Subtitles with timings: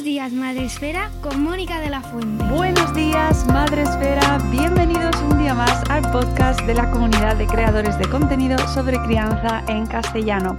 [0.00, 2.42] Buenos días, Madre Esfera, con Mónica de la Fuente.
[2.44, 4.38] Buenos días, Madre Esfera.
[4.50, 9.62] Bienvenidos un día más al podcast de la comunidad de creadores de contenido sobre crianza
[9.68, 10.56] en castellano.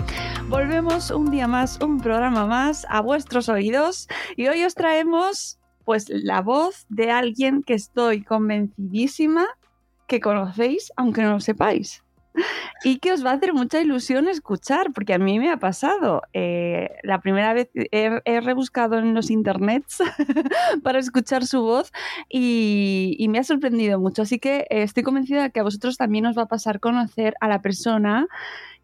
[0.48, 6.06] Volvemos un día más, un programa más a vuestros oídos y hoy os traemos pues
[6.10, 9.48] la voz de alguien que estoy convencidísima
[10.06, 12.04] que conocéis, aunque no lo sepáis
[12.84, 16.22] y que os va a hacer mucha ilusión escuchar, porque a mí me ha pasado.
[16.34, 20.00] Eh, la primera vez he, rebuscado en los internets
[20.84, 21.92] para escuchar su voz
[22.30, 24.24] y, y, me ha sorprendido mucho.
[24.24, 27.36] Así que eh, estoy convencida de que a vosotros también os va a pasar conocer
[27.40, 28.28] a la persona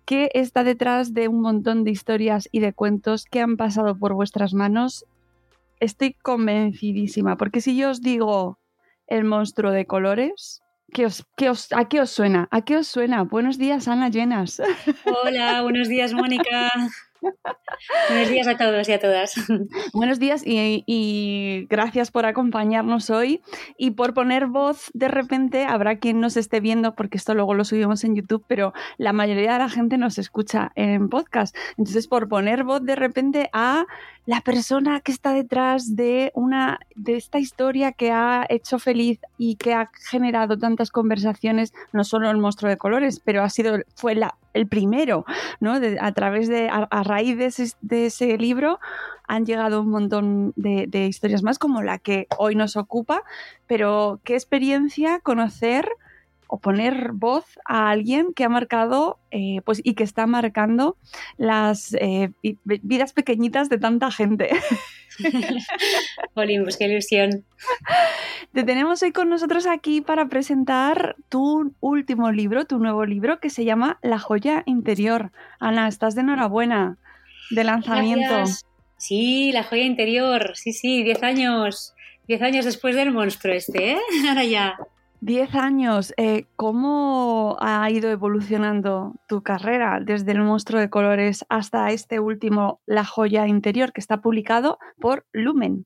[0.06, 4.14] que está detrás de un montón de historias y de cuentos que han pasado por
[4.14, 5.06] vuestras manos.
[5.82, 8.58] Estoy convencidísima, porque si yo os digo
[9.08, 10.62] el monstruo de colores,
[10.94, 12.48] ¿Qué os, os, ¿A qué os suena?
[12.52, 13.24] ¿A qué os suena?
[13.24, 14.62] Buenos días, Ana Llenas.
[15.24, 16.72] Hola, buenos días, Mónica.
[18.10, 19.36] Buenos días a todos y a todas.
[19.94, 23.42] Buenos días y, gracias por acompañarnos hoy
[23.78, 24.90] y por poner voz.
[24.94, 28.74] De repente habrá quien nos esté viendo, porque esto luego lo subimos en YouTube, pero
[28.98, 31.56] la mayoría de la gente nos escucha en podcast.
[31.78, 33.86] Entonces, por poner voz de repente a
[34.28, 39.56] la persona que está detrás de una de esta historia que ha hecho feliz y
[39.56, 44.20] que ha generado tantas conversaciones, no solo el monstruo de colores, pero ha sido fue
[44.54, 45.24] el primero,
[45.62, 45.80] ¿no?
[46.02, 48.80] a través de a, raíz de ese, libro
[49.30, 53.24] han llegado un montón de historias más como la que hoy nos ocupa,
[53.66, 55.88] pero qué experiencia conocer
[56.48, 60.98] o poner voz a alguien que ha marcado eh, pues, y que está marcando
[61.38, 62.32] las eh,
[62.64, 64.50] vidas pequeñitas de tanta gente.
[66.36, 67.44] Pues qué ilusión.
[68.54, 73.50] Te tenemos hoy con nosotros aquí para presentar tu último libro, tu nuevo libro que
[73.50, 75.32] se llama La joya interior.
[75.60, 76.98] Ana, estás de enhorabuena
[77.50, 78.44] de lanzamiento.
[78.98, 81.94] Sí, La joya interior, sí, sí, 10 años.
[82.28, 84.00] 10 años después del monstruo este, ¿eh?
[84.30, 84.78] Ahora ya.
[85.20, 86.14] Diez años.
[86.18, 92.82] Eh, ¿Cómo ha ido evolucionando tu carrera desde el monstruo de colores hasta este último,
[92.86, 95.86] La joya interior, que está publicado por Lumen?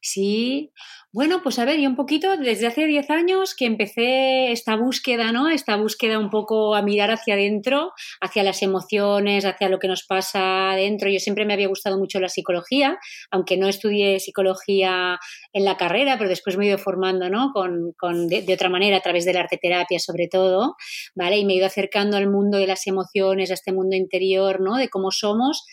[0.00, 0.72] Sí,
[1.12, 5.32] bueno, pues a ver, yo un poquito desde hace 10 años que empecé esta búsqueda,
[5.32, 5.48] ¿no?
[5.48, 10.04] Esta búsqueda un poco a mirar hacia adentro, hacia las emociones, hacia lo que nos
[10.04, 11.08] pasa adentro.
[11.08, 12.98] Yo siempre me había gustado mucho la psicología,
[13.30, 15.18] aunque no estudié psicología
[15.54, 17.50] en la carrera, pero después me he ido formando, ¿no?
[17.54, 20.76] Con, con de, de, otra manera, a través de la arte terapia sobre todo,
[21.14, 21.38] ¿vale?
[21.38, 24.76] Y me he ido acercando al mundo de las emociones, a este mundo interior, ¿no?
[24.76, 25.64] De cómo somos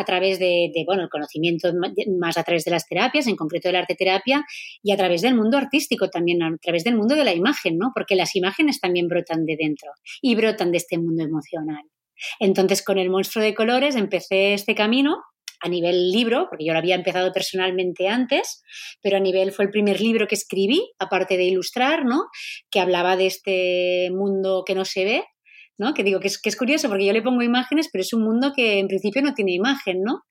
[0.00, 1.72] a través de, bueno, el conocimiento
[2.18, 4.44] más a través de las terapias, en concreto de la arte terapia,
[4.82, 7.92] y a través del mundo artístico también, a través del mundo de la imagen, ¿no?
[7.94, 9.90] Porque las imágenes también brotan de dentro
[10.20, 11.84] y brotan de este mundo emocional.
[12.38, 15.22] Entonces, con el monstruo de colores empecé este camino
[15.62, 18.62] a nivel libro, porque yo lo había empezado personalmente antes,
[19.02, 22.24] pero a nivel fue el primer libro que escribí, aparte de ilustrar, ¿no?
[22.70, 25.24] Que hablaba de este mundo que no se ve,
[25.94, 28.22] que digo que es, que es curioso porque yo le pongo imágenes, pero es un
[28.22, 30.22] mundo que en principio no tiene imagen, ¿no?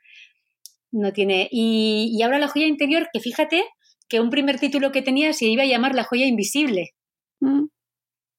[0.92, 1.48] No tiene.
[1.52, 3.64] Y, ahora la joya interior, que fíjate
[4.08, 6.92] que un primer título que tenía se iba a llamar La joya invisible.
[7.40, 7.66] Mm.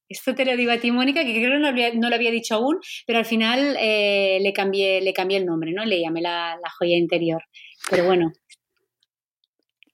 [0.08, 2.56] Esto te lo digo a ti, Mónica, que creo que no, no lo había dicho
[2.56, 5.84] aún, pero al final eh, le, cambié, le cambié el nombre, ¿no?
[5.84, 7.42] Le llamé la, la joya interior.
[7.88, 8.32] Pero bueno,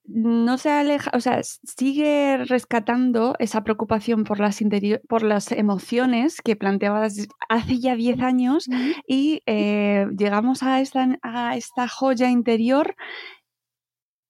[0.07, 4.59] no se aleja, o sea, sigue rescatando esa preocupación por las,
[5.07, 8.67] por las emociones que planteabas hace ya 10 años
[9.07, 12.95] y eh, llegamos a esta, a esta joya interior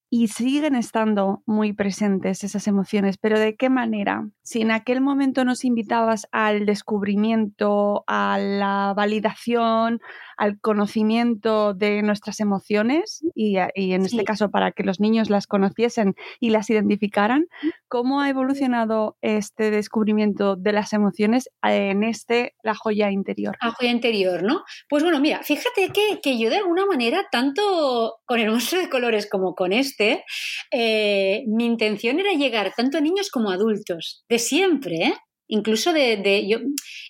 [0.10, 4.30] y siguen estando muy presentes esas emociones, pero ¿de qué manera?
[4.42, 10.00] Si en aquel momento nos invitabas al descubrimiento, a la validación,
[10.38, 16.16] al conocimiento de nuestras emociones y, en este caso para que los niños las conociesen
[16.40, 17.48] y las identificaran,
[17.88, 23.58] ¿cómo ha evolucionado este descubrimiento de las emociones en este La joya interior?
[23.62, 24.64] La joya interior, ¿no?
[24.88, 28.90] Pues bueno, mira, fíjate que, que yo de alguna manera, tanto con el monstruo de
[28.90, 30.24] colores como con este,
[30.72, 35.14] eh, mi intención era llegar tanto a niños como a adultos, de siempre, ¿eh?
[35.48, 36.60] Incluso de, yo,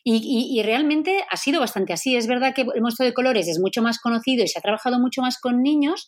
[0.03, 2.15] y, realmente ha sido bastante así.
[2.15, 4.99] Es verdad que el monstruo de colores es mucho más conocido y se ha trabajado
[4.99, 6.07] mucho más con niños,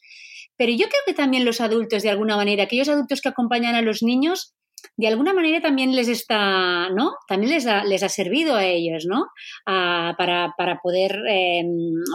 [0.57, 3.81] pero yo creo que también los adultos, de alguna manera, aquellos adultos que acompañan a
[3.81, 4.53] los niños,
[4.97, 7.13] de alguna manera también les está, ¿no?
[7.27, 9.25] También les ha, les ha servido a ellos, ¿no?
[9.65, 11.67] para, poder, em,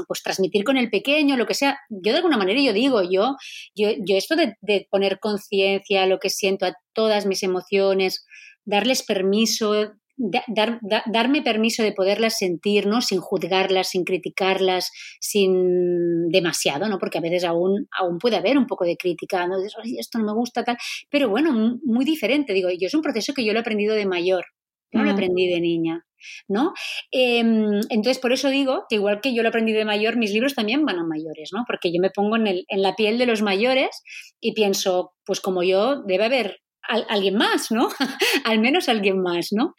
[0.07, 1.79] pues, transmitir con el pequeño, lo que sea.
[1.89, 3.37] Yo de alguna manera, yo digo, yo,
[3.75, 8.25] yo, yo esto de, de poner conciencia, lo que siento, a todas mis emociones,
[8.65, 13.01] darles permiso, dar, darme permiso de poderlas sentir, ¿no?
[13.01, 14.91] Sin juzgarlas, sin criticarlas,
[15.21, 16.99] sin demasiado, ¿no?
[16.99, 19.57] Porque a veces aún, aún puede haber un poco de crítica, ¿no?
[19.99, 20.77] esto no me gusta, tal.
[21.11, 24.07] Pero bueno, muy diferente, digo, yo es un proceso que yo lo he aprendido de
[24.07, 24.45] mayor,
[24.93, 26.05] no lo aprendí de niña.
[26.49, 26.73] ¿no?
[27.11, 30.55] Em, entonces, por eso digo que igual que yo lo aprendí de mayor, mis libros
[30.55, 31.65] también van a mayores, ¿no?
[31.67, 34.03] Porque yo me pongo en, el, en la piel de los mayores
[34.41, 37.89] y pienso, pues como yo, debe haber alguien más, ¿no?
[38.45, 39.75] Al menos alguien más, ¿no?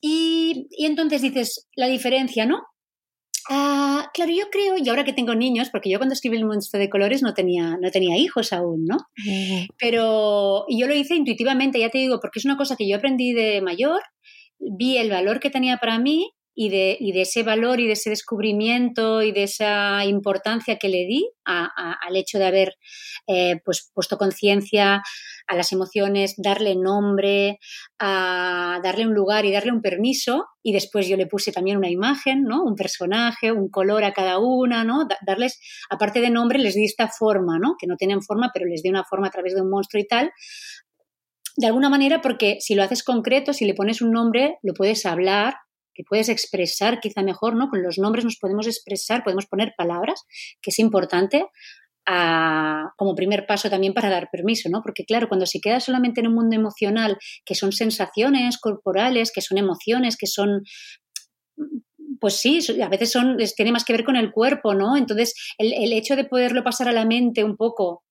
[0.00, 2.62] Y, entonces dices, la diferencia, ¿no?
[3.50, 6.80] Ah, claro, yo creo, y ahora que tengo niños, porque yo cuando escribí el monstruo
[6.80, 8.98] de colores no tenía, no tenía hijos aún, ¿no?
[9.78, 13.32] Pero yo lo hice intuitivamente, ya te digo, porque es una cosa que yo aprendí
[13.32, 14.00] de mayor,
[14.58, 17.92] vi el valor que tenía para mí y de, y de, ese valor y de
[17.92, 22.74] ese descubrimiento y de esa importancia que le di al hecho de haber
[23.26, 25.02] eh, pues, puesto conciencia
[25.46, 27.58] a las emociones, darle nombre,
[27.98, 30.46] a darle un lugar y darle un permiso.
[30.62, 32.62] Y después yo le puse también una imagen, ¿no?
[32.62, 35.06] Un personaje, un color a cada una, ¿no?
[35.26, 35.60] darles,
[35.90, 37.74] aparte de nombre, les di esta forma, ¿no?
[37.78, 40.06] Que no tienen forma, pero les di una forma a través de un monstruo y
[40.06, 40.30] tal.
[41.56, 45.04] De alguna manera, porque si lo haces concreto, si le pones un nombre, lo puedes
[45.04, 45.54] hablar,
[45.94, 47.68] que puedes expresar quizá mejor, ¿no?
[47.68, 50.24] Con los nombres nos podemos expresar, podemos poner palabras,
[50.62, 51.46] que es importante
[52.04, 54.82] como primer paso también para dar permiso, ¿no?
[54.82, 59.40] Porque claro, cuando se queda solamente en un mundo emocional, que son sensaciones corporales, que
[59.40, 60.62] son emociones, que son
[62.20, 64.96] pues sí, a veces son, tiene más que ver con el cuerpo, ¿no?
[64.96, 68.04] Entonces, el, el, hecho de poderlo pasar a la mente un poco,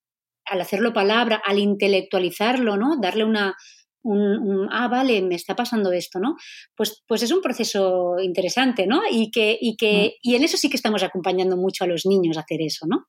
[0.46, 2.98] al hacerlo palabra, al intelectualizarlo, ¿no?
[3.00, 3.56] Darle una,
[4.04, 6.36] un, ah, vale, me está pasando esto, ¿no?
[6.76, 9.02] Pues, pues es un proceso interesante, ¿no?
[9.10, 10.30] Y, que, y, que, mm.
[10.30, 13.06] y en eso sí que estamos acompañando mucho a los niños a hacer eso, ¿no?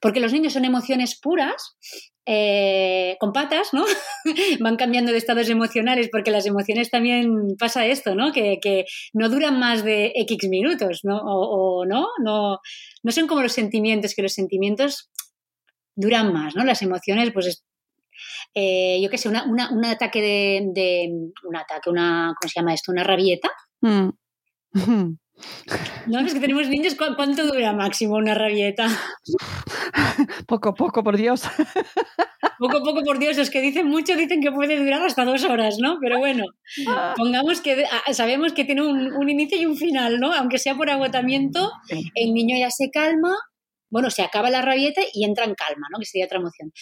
[0.00, 1.76] Porque los niños son emociones puras,
[2.26, 3.86] eh, con patas, ¿no?
[4.60, 8.32] Van cambiando de estados emocionales, porque las emociones también pasa esto, ¿no?
[8.32, 11.18] Que, no duran más de X minutos, ¿no?
[11.24, 12.58] O, no, no,
[13.02, 15.10] no son como los sentimientos, que los sentimientos
[15.96, 16.64] duran más, ¿no?
[16.64, 17.64] Las emociones, pues
[18.54, 21.10] eh, yo qué sé, un ataque de,
[21.44, 22.92] un ataque, ¿cómo se llama esto?
[22.92, 23.50] Una rabieta.
[23.80, 24.10] Mm.
[26.06, 28.88] No, es que tenemos niños, ¿cuánto dura máximo una rabieta?
[30.46, 31.42] Poco, poco, por Dios.
[32.58, 33.36] Poco, poco, por Dios.
[33.36, 35.98] Los que dicen mucho dicen que puede durar hasta dos horas, ¿no?
[36.00, 36.44] Pero bueno,
[37.16, 40.32] pongamos que sabemos que tiene un, un inicio y un final, ¿no?
[40.32, 41.70] Aunque sea por agotamiento,
[42.14, 43.36] el niño ya se calma,
[43.90, 45.98] bueno, se acaba la rabieta y entra en calma, ¿no?
[45.98, 46.72] Que sería otra emoción.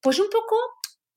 [0.00, 0.56] Pues un poco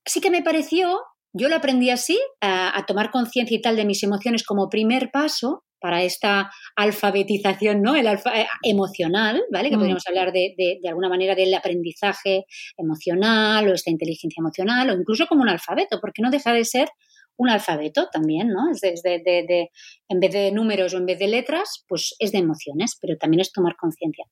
[0.05, 1.01] sí que me pareció,
[1.33, 5.63] yo lo aprendí así, a, tomar conciencia y tal de mis emociones como primer paso
[5.79, 7.95] para esta alfabetización, ¿no?
[7.95, 9.69] El alfa, eh, emocional, ¿vale?
[9.69, 9.79] Que mm.
[9.79, 12.45] podríamos hablar de, de, de, alguna manera del aprendizaje
[12.77, 16.89] emocional o esta inteligencia emocional o incluso como un alfabeto, porque no deja de ser
[17.37, 18.69] un alfabeto también, ¿no?
[18.71, 19.69] Es de, de,
[20.09, 23.39] en vez de números o en vez de letras, pues es de emociones, pero también
[23.39, 24.25] es tomar conciencia.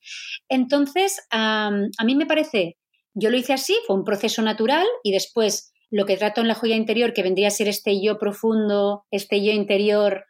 [0.50, 1.72] Entonces, a
[2.04, 2.76] mí me parece
[3.20, 6.54] yo lo hice así, fue un proceso natural y después lo que trato en la
[6.54, 10.26] joya interior, que vendría a ser este yo profundo, este yo interior,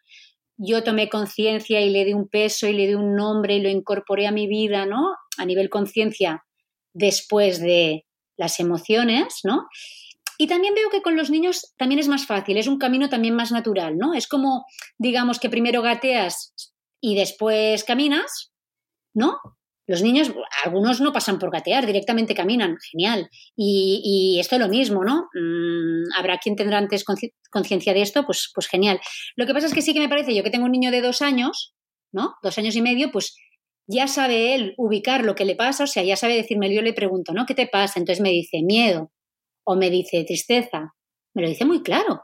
[0.57, 3.69] yo tomé conciencia y le di un peso y le di un nombre y lo
[3.69, 5.15] incorporé a mi vida, ¿no?
[5.37, 6.43] A nivel conciencia
[6.93, 8.05] después de
[8.37, 9.67] las emociones, ¿no?
[10.39, 13.35] Y también veo que con los niños también es más fácil, es un camino también
[13.35, 14.13] más natural, ¿no?
[14.13, 14.65] Es como,
[14.97, 16.53] digamos, que primero gateas
[17.01, 18.51] y después caminas,
[19.13, 19.39] ¿no?
[19.87, 20.33] Los niños,
[20.65, 23.29] algunos no pasan por gatear, directamente caminan, genial.
[23.55, 25.29] Y, esto es lo mismo, ¿no?
[25.33, 27.05] Mm, habrá quien tendrá antes
[27.49, 28.99] conciencia de esto, pues, pues genial.
[29.37, 31.01] Lo que pasa es que sí que me parece, yo que tengo un niño de
[31.01, 31.73] dos años,
[32.11, 32.35] ¿no?
[32.43, 33.37] Dos años y medio, pues
[33.87, 36.91] ya sabe él ubicar lo que le pasa, o sea, ya sabe decirme, yo le
[36.91, 37.45] pregunto, ¿no?
[37.45, 37.99] ¿Qué te pasa?
[37.99, 39.11] Entonces me dice, miedo.
[39.63, 40.93] o me dice tristeza,
[41.33, 42.23] me lo dice muy claro.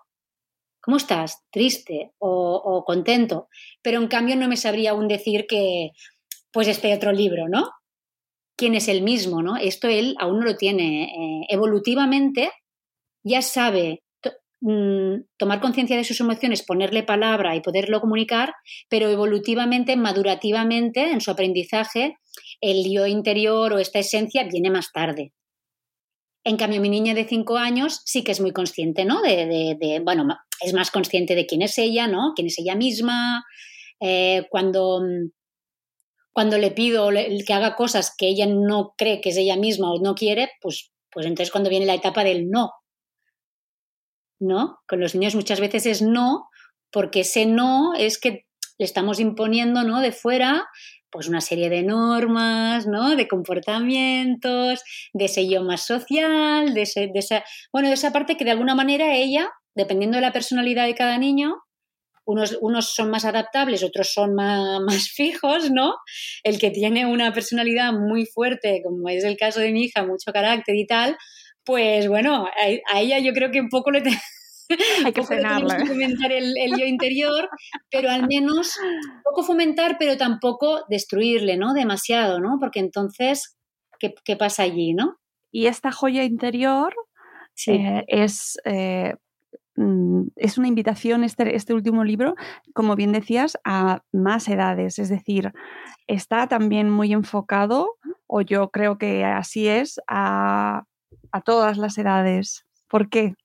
[0.82, 1.44] ¿Cómo estás?
[1.50, 3.48] Triste o contento.
[3.82, 5.92] Pero en cambio no me sabría aún decir que,
[6.54, 7.70] pues este otro libro, ¿no?
[8.56, 9.58] quién es el mismo, ¿no?
[9.58, 11.04] Esto él aún no lo tiene.
[11.04, 12.52] Eh, evolutivamente
[13.24, 14.04] ya sabe
[14.62, 18.54] mm, tomar conciencia de sus emociones, ponerle palabra y poderlo comunicar,
[18.90, 22.18] pero evolutivamente, madurativamente, en su aprendizaje,
[22.62, 25.34] el yo interior o esta esencia viene más tarde.
[26.46, 29.22] En cambio, mi niña de cinco años sí que es muy consciente, ¿no?
[29.22, 30.28] De, bueno,
[30.60, 32.34] es más consciente de quién es ella, ¿no?
[32.36, 33.46] Quién es ella misma.
[34.02, 35.30] Eh, cuando mm,
[36.34, 37.10] cuando le pido
[37.46, 40.92] que haga cosas que ella no cree que es ella misma o no quiere, pues,
[41.12, 42.72] pues entonces cuando viene la etapa del no.
[44.40, 44.80] ¿No?
[44.88, 46.50] Con los niños muchas veces es no,
[46.92, 48.46] porque ese no es que
[48.78, 50.02] le estamos imponiendo, ¿no?
[50.02, 50.66] De fuera,
[51.12, 53.16] pues una serie de normas, ¿no?
[53.16, 58.44] De comportamientos, de ese yo más social, de, ese, de bueno, de esa parte que
[58.44, 61.64] de alguna manera ella, dependiendo de la personalidad de cada niño,
[62.26, 65.96] unos, unos son más adaptables, otros son más, más, fijos, ¿no?
[66.44, 70.32] El que tiene una personalidad muy fuerte, como es el caso de mi hija, mucho
[70.32, 71.18] carácter y tal,
[71.64, 72.46] pues bueno,
[72.92, 74.04] a, ella yo creo que un poco le,
[75.06, 75.86] Hay que frenarla.
[75.86, 77.50] fomentar el, el, yo interior,
[77.92, 78.76] pero al menos
[79.24, 81.74] poco fomentar, pero tampoco destruirle, ¿no?
[81.74, 82.58] Demasiado, ¿no?
[82.60, 83.58] Porque entonces,
[84.00, 85.18] ¿qué, qué pasa allí, no?
[85.52, 86.94] Y esta joya interior
[87.54, 87.74] sí.
[87.74, 89.14] eh, es eh,
[90.36, 92.36] es una invitación este, este último libro,
[92.74, 95.00] como bien decías, a más edades.
[95.00, 95.52] Es decir,
[96.08, 100.84] está también muy enfocado, o yo creo que así es, a,
[101.32, 102.66] a todas las edades.
[102.88, 103.36] ¿Por qué?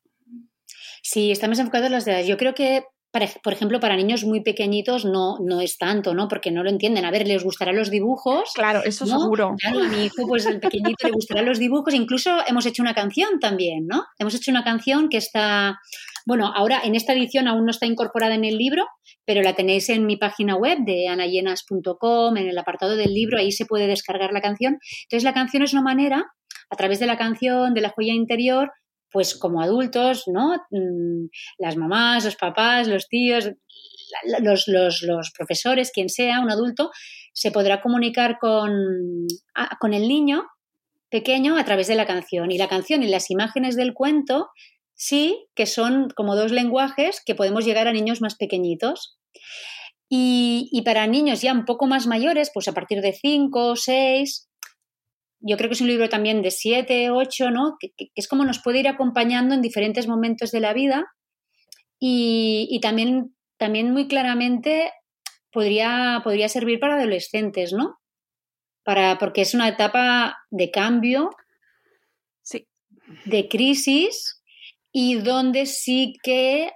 [1.02, 2.26] Sí, está más enfocado a las edades.
[2.26, 2.84] Yo creo que
[3.42, 6.28] por ejemplo, para niños muy pequeñitos no, no es tanto, ¿no?
[6.28, 7.04] Porque no lo entienden.
[7.04, 8.52] A ver, les gustarán los dibujos.
[8.54, 9.56] Claro, eso seguro.
[9.58, 11.94] Claro, a mi hijo, pues el pequeñito le gustarán los dibujos.
[11.94, 14.04] Incluso hemos hecho una canción también, ¿no?
[14.18, 15.80] Hemos hecho una canción que está,
[16.28, 18.86] bueno, ahora en esta edición aún no está incorporada en el libro,
[19.24, 23.50] pero la tenéis en mi página web de anayenas.com, en el apartado del libro, ahí
[23.50, 24.76] se puede descargar la canción.
[25.04, 26.26] Entonces la canción es una manera,
[26.68, 28.70] a través de la canción, de la joya interior,
[29.10, 30.54] pues como adultos, ¿no?
[30.70, 33.50] Mm, las mamás, los papás, los tíos,
[34.42, 36.90] los, los, los profesores, quien sea, un adulto,
[37.32, 38.70] se podrá comunicar con,
[39.80, 40.44] con el niño
[41.08, 42.50] pequeño a través de la canción.
[42.50, 44.50] Y la canción y las imágenes del cuento
[44.98, 49.16] sí que son como dos lenguajes que podemos llegar a niños más pequeñitos.
[50.10, 53.76] Y, y para niños ya un poco más mayores, pues a partir de 5 o
[53.76, 54.48] 6,
[55.40, 57.76] yo creo que es un libro también de siete, ocho, ¿no?
[57.78, 61.06] Que, que, es como nos puede ir acompañando en diferentes momentos de la vida
[62.00, 64.90] y, y también, también muy claramente
[65.52, 67.98] podría, podría servir para adolescentes, ¿no?
[68.82, 71.30] Para, porque es una etapa de cambio,
[72.42, 72.66] sí.
[73.26, 74.37] de crisis
[74.92, 76.70] y donde sí que,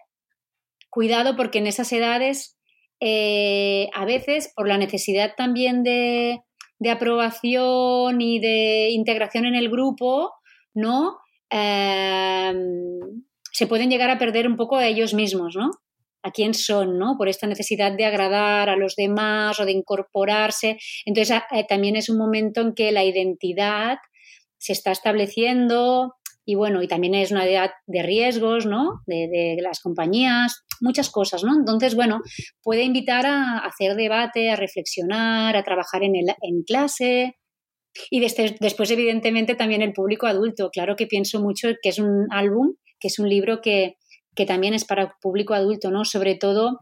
[0.91, 2.59] cuidado porque en esas edades,
[3.01, 6.41] eh, a veces por la necesidad también de,
[6.79, 10.33] de aprobación y de integración en el grupo,
[10.75, 11.19] ¿no?
[11.51, 12.53] Eh,
[13.53, 15.71] se pueden llegar a perder un poco a ellos mismos, ¿no?
[16.23, 17.17] A quién son, ¿no?
[17.19, 20.79] Por esta necesidad de agradar a los demás o de incorporarse.
[21.05, 23.99] Entonces, eh, también es un momento en que la identidad
[24.59, 29.01] se está estableciendo, y bueno, y también es una edad de riesgos, ¿no?
[29.07, 31.55] De, las compañías, muchas cosas, ¿no?
[31.57, 32.21] Entonces, bueno,
[32.63, 37.37] puede invitar a hacer debate, a reflexionar, a trabajar en, el, en clase.
[38.11, 40.71] Y después, evidentemente, también el público adulto.
[40.71, 43.97] Claro que pienso mucho que es un álbum, que es un libro que,
[44.35, 46.05] que también es para público adulto, ¿no?
[46.05, 46.81] Sobre todo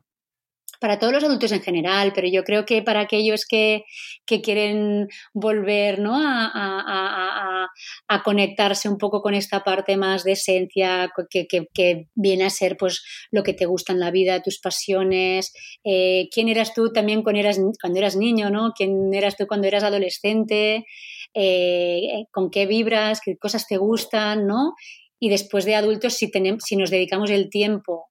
[0.80, 3.84] para todos los adultos en general, pero yo creo que para aquellos que,
[4.26, 6.16] que quieren volver ¿no?
[6.16, 7.68] a, a, a,
[8.08, 12.50] a, conectarse un poco con esta parte más de esencia, que, que, que, viene a
[12.50, 15.52] ser pues lo que te gusta en la vida, tus pasiones,
[15.84, 18.72] eh, quién eras tú también cuando eras, cuando eras niño, ¿no?
[18.74, 20.86] quién eras tú cuando eras adolescente,
[21.34, 24.74] eh, con qué vibras, qué cosas te gustan, ¿no?
[25.20, 28.09] Y después de adultos, si, tenemos, si nos dedicamos el tiempo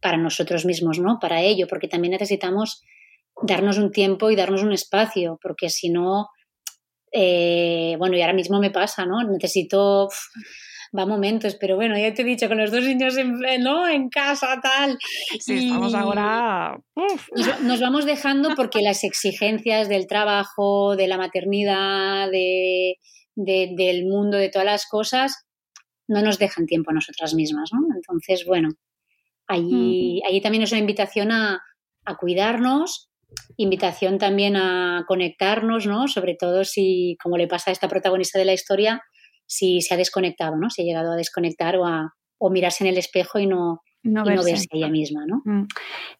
[0.00, 1.18] para nosotros mismos, ¿no?
[1.20, 2.82] Para ello, porque también necesitamos
[3.42, 6.28] darnos un tiempo y darnos un espacio, porque si no,
[7.12, 9.22] eh, bueno, y ahora mismo me pasa, ¿no?
[9.22, 10.14] Necesito, uf,
[10.96, 13.88] va momentos, pero bueno, ya te he dicho, con los dos niños en, ¿no?
[13.88, 14.98] en casa, tal.
[15.38, 16.76] Sí, y estamos ahora...
[16.94, 17.28] Uf.
[17.34, 22.96] Nos, nos, vamos dejando porque las exigencias del trabajo, de la maternidad, de,
[23.34, 25.46] de, del mundo, de todas las cosas,
[26.08, 27.80] no nos dejan tiempo a nosotras mismas, ¿no?
[27.94, 28.70] Entonces, bueno,
[29.50, 31.60] Allí, allí también es una invitación a,
[32.04, 33.10] a, cuidarnos,
[33.56, 36.08] invitación también a conectarnos, ¿no?
[36.08, 39.02] Sobre todo si, como le pasa a esta protagonista de la historia,
[39.46, 40.70] si se ha desconectado, ¿no?
[40.70, 44.22] Se ha llegado a desconectar o a o mirarse en el espejo y no, No
[44.24, 45.42] y no verse ella misma, ¿no?
[45.44, 45.66] Mm.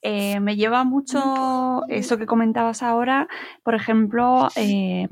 [0.02, 3.26] Eh, me lleva mucho eso que comentabas ahora,
[3.64, 5.08] por ejemplo, eh,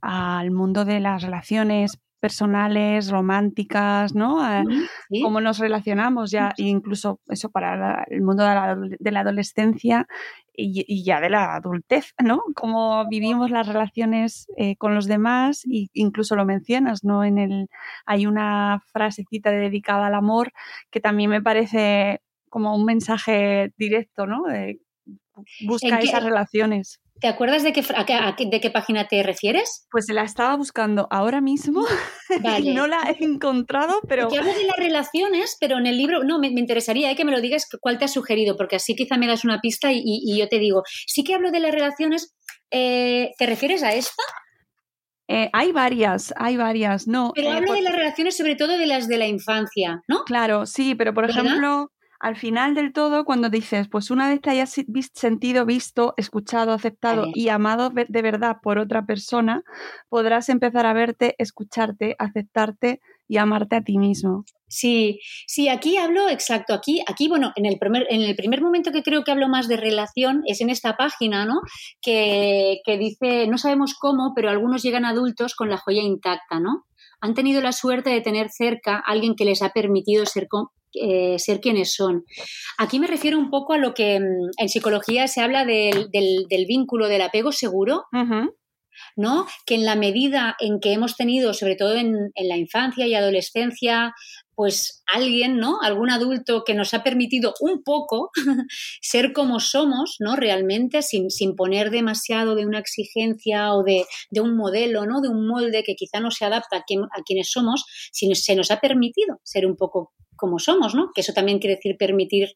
[0.00, 4.42] al mundo de las relaciones personales, románticas, ¿no?
[4.42, 4.64] A-
[5.08, 5.22] Sí.
[5.22, 9.20] cómo nos relacionamos ya, e incluso eso para el mundo de la, adole- de la
[9.20, 10.06] adolescencia
[10.52, 12.42] y, y ya de la adultez, ¿no?
[12.54, 17.22] Cómo vivimos las relaciones eh, con los demás, y incluso lo mencionas, ¿no?
[17.24, 17.68] En el,
[18.06, 20.50] hay una frasecita dedicada al amor
[20.90, 24.42] que también me parece como un mensaje directo, ¿no?
[24.44, 24.80] De,
[25.66, 27.00] busca ¿En qué- esas relaciones.
[27.20, 29.86] ¿Te acuerdas de qué, fra- a qué- a qué- de qué página te refieres?
[29.90, 31.84] Pues la estaba buscando ahora mismo
[32.42, 32.70] Vale.
[32.70, 36.24] y no la he encontrado, pero Porque hablo de las relaciones, pero en el libro,
[36.24, 38.94] no, me, me interesaría eh, que me lo digas cuál te has sugerido, porque así
[38.94, 41.60] quizá me das una pista y, y- y yo te digo, sí que hablo de
[41.60, 42.34] las relaciones,
[42.70, 44.22] eh, ¿te refieres a esta?
[45.28, 47.32] eh, hay varias, hay varias, no.
[47.34, 50.22] Pero eh, hablo por- de las relaciones sobre todo de las de la infancia, ¿no?
[50.24, 51.44] Claro, sí, pero por ¿Verdad?
[51.46, 54.74] ejemplo, al final del todo, cuando dices, pues una vez te hayas
[55.12, 59.62] sentido, visto, escuchado, aceptado y amado de verdad por otra persona,
[60.08, 64.44] podrás empezar a verte, escucharte, aceptarte y amarte a ti mismo.
[64.68, 68.90] Sí, sí, aquí hablo, exacto, aquí, aquí, bueno, en el primer, en el primer momento
[68.90, 71.60] que creo que hablo más de relación es en esta página, ¿no?
[72.00, 76.84] Que, que dice, no sabemos cómo, pero algunos llegan adultos con la joya intacta, ¿no?
[77.20, 80.48] Han tenido la suerte de tener cerca a alguien que les ha permitido ser,
[81.00, 82.24] eh, ser quienes son.
[82.78, 86.46] Aquí me refiero un poco a lo que mm, en psicología se habla del, del,
[86.48, 88.04] del vínculo, del apego seguro,
[89.16, 89.46] ¿no?
[89.66, 93.14] Que en la medida en que hemos tenido, sobre todo en, en la infancia y
[93.14, 94.14] adolescencia,
[94.56, 95.78] pues alguien, ¿no?
[95.82, 98.30] Algún adulto que nos ha permitido un poco
[99.02, 100.34] ser como somos, ¿no?
[100.34, 105.20] Realmente, sin, sin poner demasiado de una exigencia o de, de un modelo, ¿no?
[105.20, 108.56] De un molde que quizá no se adapta a, quien- a quienes somos, sino se
[108.56, 111.10] nos ha permitido ser un poco como somos, ¿no?
[111.14, 112.48] Que eso también quiere decir permitir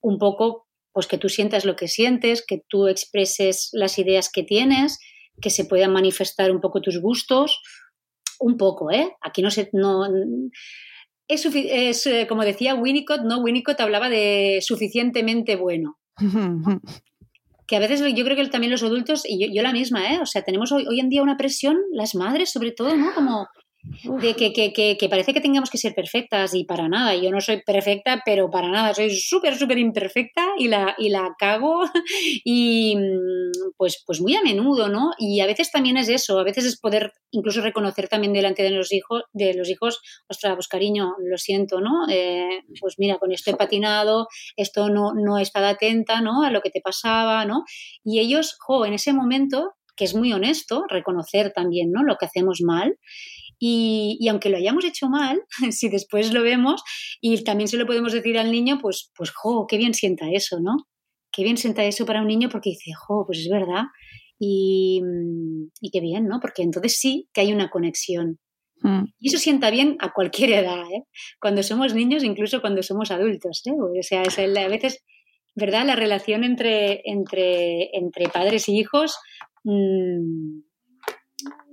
[0.00, 4.44] un poco, pues que tú sientas lo que sientes, que tú expreses las ideas que
[4.44, 4.98] tienes,
[5.40, 7.60] que se puedan manifestar un poco tus gustos,
[8.38, 9.12] un poco, ¿eh?
[9.20, 9.70] Aquí no se...
[9.72, 10.06] No,
[11.28, 13.38] es, es, eh, como decía Winnicott, ¿no?
[13.38, 15.98] Winnicott hablaba de suficientemente bueno.
[17.64, 20.18] Que a veces yo creo que también los adultos, y yo, yo la misma, ¿eh?
[20.20, 23.14] O sea, tenemos hoy, hoy en día una presión, las madres sobre todo, ¿no?
[23.14, 23.46] Como
[23.82, 27.16] de que, que, que, que parece que tengamos que ser perfectas y para nada.
[27.16, 28.94] Yo no soy perfecta, pero para nada.
[28.94, 31.82] Soy súper, súper imperfecta y la, y la cago
[32.44, 35.10] y mm, pues, pues muy a menudo, ¿no?
[35.18, 38.70] Y a veces también es eso, a veces es poder incluso reconocer también delante de
[38.70, 42.06] los hijos, de los hijos, ostras, pues cariño, lo siento, ¿no?
[42.08, 46.44] Eh, pues mira, con esto he patinado, esto no, no he estado atenta, ¿no?
[46.44, 47.64] A lo que te pasaba, ¿no?
[48.04, 52.02] Y ellos, jo, en ese momento, que es muy honesto, reconocer también, ¿no?
[52.02, 52.98] Lo que hacemos mal.
[53.64, 56.82] Y, y aunque lo hayamos hecho mal, si después lo vemos
[57.20, 60.58] y también se lo podemos decir al niño, pues, pues, jo, qué bien sienta eso,
[60.60, 60.88] ¿no?
[61.30, 63.84] Qué bien sienta eso para un niño porque dice, jo, pues es verdad.
[64.38, 65.00] Y,
[65.80, 66.40] y qué bien, ¿no?
[66.40, 68.38] Porque entonces sí que hay una conexión.
[68.82, 69.04] mm.
[69.20, 71.04] Y eso sienta bien a cualquier edad, ¿eh?
[71.40, 73.70] Cuando somos niños, incluso cuando somos adultos, ¿eh?
[73.78, 75.04] O sea, es el- a veces,
[75.54, 75.86] ¿verdad?
[75.86, 79.16] La relación entre, entre, entre padres y hijos
[79.64, 80.58] mm,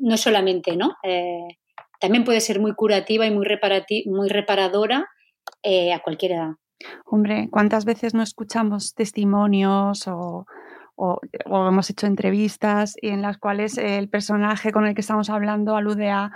[0.01, 0.93] no es solamente, ¿no?
[1.03, 1.39] Eh,
[1.99, 3.45] también puede ser muy curativa y muy,
[4.29, 5.07] reparadora
[5.63, 6.51] eh, a cualquier edad.
[7.05, 10.45] Hombre, ¿cuántas veces no escuchamos testimonios o,
[11.45, 16.09] hemos hecho entrevistas y en las cuales el personaje con el que estamos hablando alude
[16.09, 16.31] a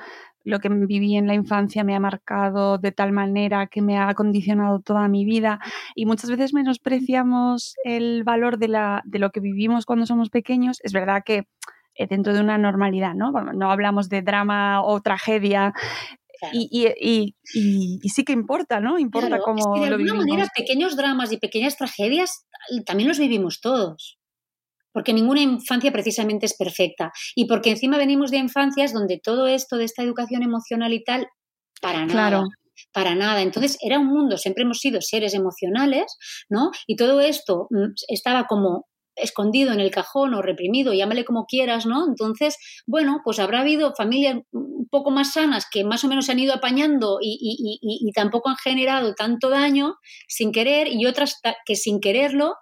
[0.45, 4.13] lo que viví en la infancia me ha marcado de tal manera que me ha
[4.13, 5.60] condicionado toda mi vida
[5.95, 10.80] y muchas veces menospreciamos el valor de, lo que vivimos cuando somos pequeños.
[10.84, 11.47] Es verdad que
[12.10, 13.32] dentro de una normalidad, ¿no?
[13.32, 15.73] Bueno, No hablamos de drama o tragedia
[16.39, 16.58] Claro.
[16.58, 18.99] y, y- y- y- y sí que importa, ¿no?
[18.99, 20.25] Importa Claro, cómo es que de lo alguna vivimos.
[20.25, 22.45] manera pequeños dramas y pequeñas tragedias
[22.86, 24.17] también los vivimos todos.
[24.91, 27.12] Porque ninguna infancia precisamente es perfecta.
[27.36, 31.27] Y porque encima venimos de infancias donde todo esto de esta educación emocional y tal,
[31.82, 32.43] para nada.
[32.91, 33.41] Para nada.
[33.41, 36.15] Entonces era un mundo, siempre hemos sido seres emocionales,
[36.49, 36.71] ¿no?
[36.88, 41.86] Y todo esto mm, estaba como escondido en el cajón o reprimido, llámale como quieras,
[41.86, 42.06] ¿no?
[42.08, 46.32] Entonces, bueno, pues habrá habido familias un poco más sanas que más o menos se
[46.32, 49.95] han ido apañando y, y- y- y tampoco han generado tanto daño
[50.28, 52.56] sin querer y otras que sin quererlo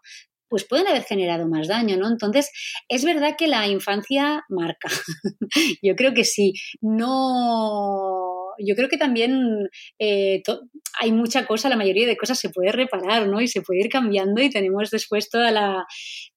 [0.49, 2.09] pues pueden haber generado más daño, ¿no?
[2.09, 2.51] Entonces,
[2.89, 4.89] es verdad que la infancia marca.
[5.81, 6.53] Yo creo que sí.
[6.81, 10.41] No, yo creo que también eh,
[10.99, 13.41] hay mucha cosa, la mayoría de cosas se puede reparar, ¿no?
[13.41, 15.85] Y se puede ir cambiando y tenemos después toda la...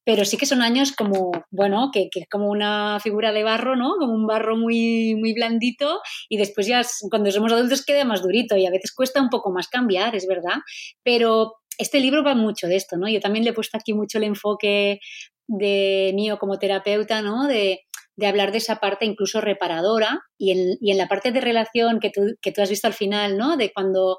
[0.04, 3.76] Pero sí que son años como, bueno, que, que es como una figura de barro,
[3.76, 3.94] ¿no?
[3.98, 8.56] Como un barro muy, muy blandito y después ya cuando somos adultos queda más durito
[8.56, 10.58] y a veces cuesta un poco más cambiar, es verdad.
[11.02, 13.08] Pero este libro va mucho de esto, ¿no?
[13.08, 15.00] Yo también le he puesto aquí mucho el enfoque
[15.46, 17.46] de mío como terapeuta, ¿no?
[17.46, 17.80] De,
[18.16, 21.98] de hablar de esa parte incluso reparadora y en, y en la parte de relación
[22.00, 23.56] que tú, que tú, has visto al final, ¿no?
[23.56, 24.18] De cuando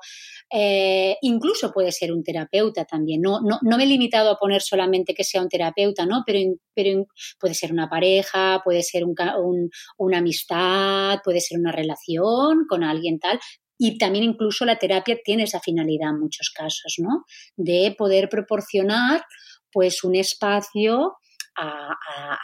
[0.52, 3.22] eh, incluso puede ser un terapeuta también.
[3.22, 6.24] No, no, no, me he limitado a poner solamente que sea un terapeuta, ¿no?
[6.26, 6.40] Pero,
[6.74, 7.06] pero
[7.40, 12.84] puede ser una pareja, puede ser un, un, una amistad, puede ser una relación con
[12.84, 13.40] alguien tal.
[13.78, 17.26] Y también incluso la terapia tiene esa finalidad en muchos casos, ¿no?
[17.56, 19.24] De poder proporcionar
[19.72, 21.18] pues un espacio
[21.58, 21.96] a,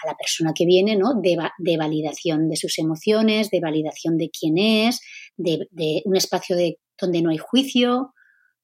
[0.06, 1.14] la persona que viene, ¿no?
[1.22, 5.02] De, de, validación de sus emociones, de validación de quién es,
[5.38, 8.14] de, un espacio de, donde no hay juicio,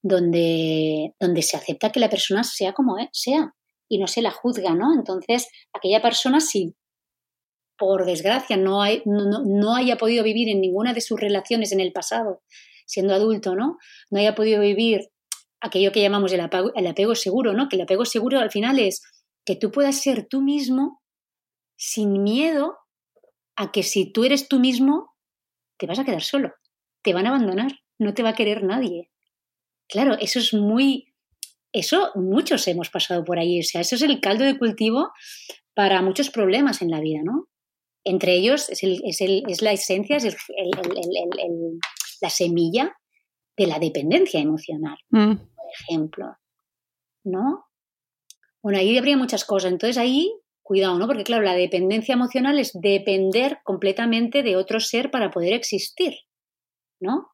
[0.02, 3.54] donde, donde se acepta que la persona sea como sea
[3.90, 4.94] y no se la juzga, ¿no?
[4.94, 6.76] Entonces, aquella persona, si
[7.78, 11.92] por desgracia no, no, no haya podido vivir en ninguna de sus relaciones en el
[11.92, 12.42] pasado,
[12.86, 13.78] siendo adulto, ¿no?
[14.10, 15.10] No haya podido vivir
[15.60, 17.70] aquello que llamamos el apego, el apego seguro, ¿no?
[17.70, 19.02] Que el apego seguro al final es
[19.48, 21.02] que tú puedas ser tú mismo
[21.78, 22.78] sin miedo
[23.56, 25.16] a que si tú eres tú mismo,
[25.78, 26.52] te vas a quedar solo,
[27.02, 29.10] te van a abandonar, no te va a querer nadie.
[29.88, 31.14] Claro, eso es muy...
[31.72, 35.12] Eso muchos hemos pasado por ahí, o sea, eso es el caldo de cultivo
[35.74, 37.48] para muchos problemas en la vida, ¿no?
[38.04, 40.36] Entre ellos es, el, es, el, es la esencia, es el,
[42.20, 42.98] la semilla
[43.56, 45.36] de la dependencia emocional, mm.
[45.36, 46.36] por ejemplo.
[47.24, 47.67] ¿No?
[48.68, 49.72] Bueno, ahí habría muchas cosas.
[49.72, 50.30] Entonces ahí,
[50.62, 51.08] cuidado, ¿no?
[51.08, 56.16] Porque claro, la dependencia emocional es depender completamente de otro ser para poder existir,
[57.00, 57.30] ¿no?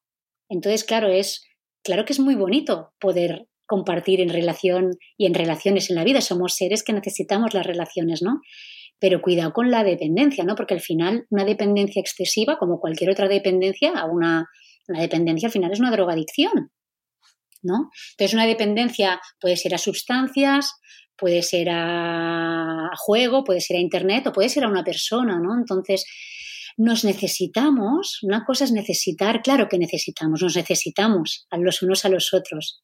[0.47, 1.43] Entonces, claro, es,
[1.83, 6.21] claro que es muy bonito poder compartir en relación y en relaciones en la vida.
[6.21, 8.39] Somos seres que necesitamos las relaciones, ¿no?
[8.99, 10.53] Pero cuidado con la dependencia, ¿no?
[10.53, 14.45] Porque al final una dependencia excesiva, como cualquier otra dependencia, a una
[14.85, 16.71] la dependencia al final es una drogadicción,
[17.63, 17.89] ¿no?
[18.11, 20.73] Entonces una dependencia puede ser a sustancias,
[21.17, 25.57] puede ser a, juego, puede ser a internet o puede ser a una persona, ¿no?
[25.57, 26.05] Entonces
[26.77, 32.09] nos necesitamos, una cosa es necesitar, claro que necesitamos, nos necesitamos a los unos a
[32.09, 32.83] los otros,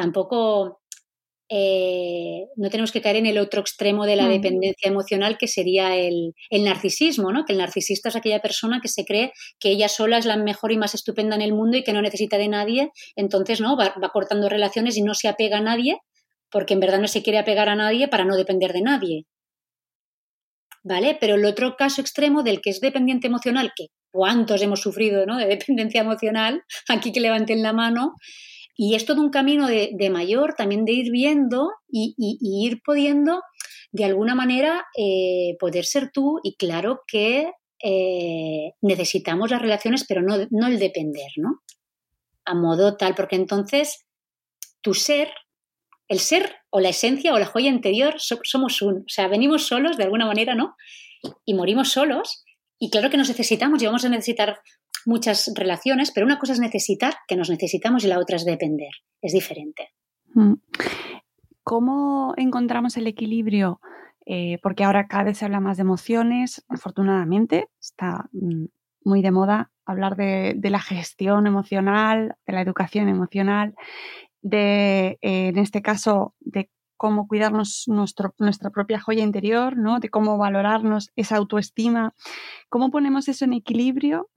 [0.00, 0.80] tampoco
[1.50, 4.30] eh, no tenemos que caer en el otro extremo de la mm.
[4.30, 7.44] dependencia emocional, que sería el, el, narcisismo, ¿no?
[7.44, 10.72] Que el narcisista es aquella persona que se cree que ella sola es la mejor
[10.72, 13.76] y más estupenda en el mundo y que no necesita de nadie, entonces, ¿no?
[13.76, 15.98] Va, va cortando relaciones y no se apega a nadie,
[16.50, 19.24] porque en verdad no se quiere apegar a nadie para no depender de nadie.
[20.82, 21.18] ¿Vale?
[21.20, 25.36] Pero el otro caso extremo del que es dependiente emocional, que cuántos hemos sufrido, ¿no?
[25.36, 28.14] De dependencia emocional, aquí que levanten la mano,
[28.82, 32.80] y es todo un camino de, de mayor, también de ir viendo y, y, ir
[32.82, 33.42] pudiendo,
[33.92, 36.40] de alguna manera, eh, poder ser tú.
[36.42, 37.52] Y claro que
[37.84, 41.60] eh, necesitamos las relaciones, pero no, no el depender, ¿no?
[42.46, 44.06] A modo tal, porque entonces
[44.80, 45.30] tu ser,
[46.08, 49.00] el ser o la esencia o la joya interior somos un.
[49.00, 50.74] O sea, venimos solos de alguna manera, ¿no?
[51.44, 52.46] Y morimos solos.
[52.78, 54.58] Y claro que nos necesitamos y vamos a necesitar
[55.06, 58.92] muchas relaciones, pero una cosa es necesitar, que nos necesitamos, y la otra es depender.
[59.20, 59.90] Es diferente.
[60.34, 60.54] Mm.
[61.62, 63.80] ¿Cómo encontramos el equilibrio?
[64.26, 68.66] Eh, porque ahora cada vez se habla más de emociones, afortunadamente, está mm,
[69.04, 73.74] muy de moda hablar de, la gestión emocional, de la educación emocional,
[74.40, 80.00] de, eh, en este caso, de cómo cuidarnos nuestra propia joya interior, ¿no?
[80.00, 82.14] de cómo valorarnos esa autoestima,
[82.68, 84.28] cómo ponemos eso en equilibrio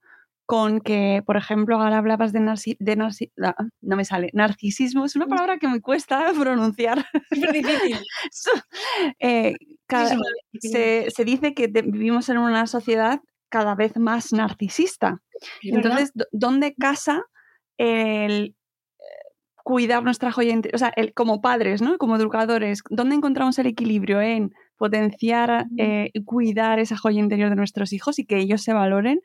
[0.46, 5.06] con que, por ejemplo, ahora hablabas de, narci de narci ah, no me sale, narcisismo,
[5.06, 7.06] es una palabra que me cuesta pronunciar.
[9.20, 9.56] eh,
[9.88, 10.16] cada,
[10.60, 15.22] se, se, dice que vivimos en una sociedad cada vez más narcisista.
[15.62, 17.24] Entonces, ¿dónde casa
[17.78, 18.56] el
[19.00, 19.04] eh,
[19.64, 21.98] cuidar nuestra joya O sea, el, como padres, ¿no?
[21.98, 27.94] Como educadores, ¿dónde encontramos el equilibrio en potenciar, eh, cuidar esa joya interior de nuestros
[27.94, 29.22] hijos y que ellos se valoren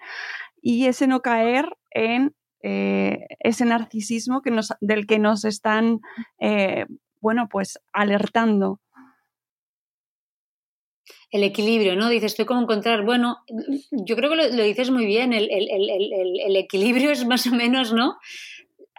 [0.62, 6.01] y ese no caer en eh, ese narcisismo que del que nos están,
[6.40, 6.87] eh,
[7.21, 8.81] bueno, pues alertando.
[11.31, 12.09] El equilibrio, ¿no?
[12.09, 13.38] Dices, estoy como encontrar, bueno,
[13.90, 18.16] yo creo que lo, dices muy bien, el, el, equilibrio es más o menos, ¿no?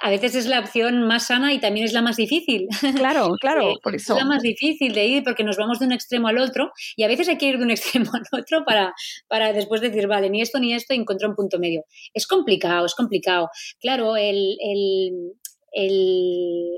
[0.02, 2.68] A veces es la opción más sana y también es la más difícil.
[3.10, 4.14] Claro, claro, por eso.
[4.14, 7.04] Es la más difícil de ir porque nos vamos de un extremo al otro y
[7.04, 8.94] a veces hay que ir de un extremo al otro para,
[9.28, 11.84] para después decir, vale, ni esto ni esto, y encontrar un punto medio.
[12.14, 13.50] Es complicado, es complicado.
[13.80, 15.34] Claro, el, el,
[15.72, 16.70] el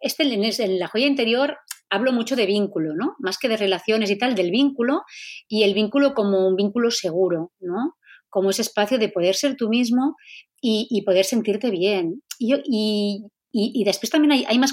[0.00, 1.58] este, en la joya interior
[1.90, 3.16] hablo mucho de vínculo, ¿no?
[3.18, 5.02] Más que de relaciones y tal, del vínculo
[5.48, 7.96] y el vínculo como un vínculo seguro, ¿no?
[8.28, 10.14] Como ese espacio de poder ser tú mismo
[10.60, 12.22] y, poder sentirte bien.
[12.38, 14.72] Y, y, después también hay, hay más,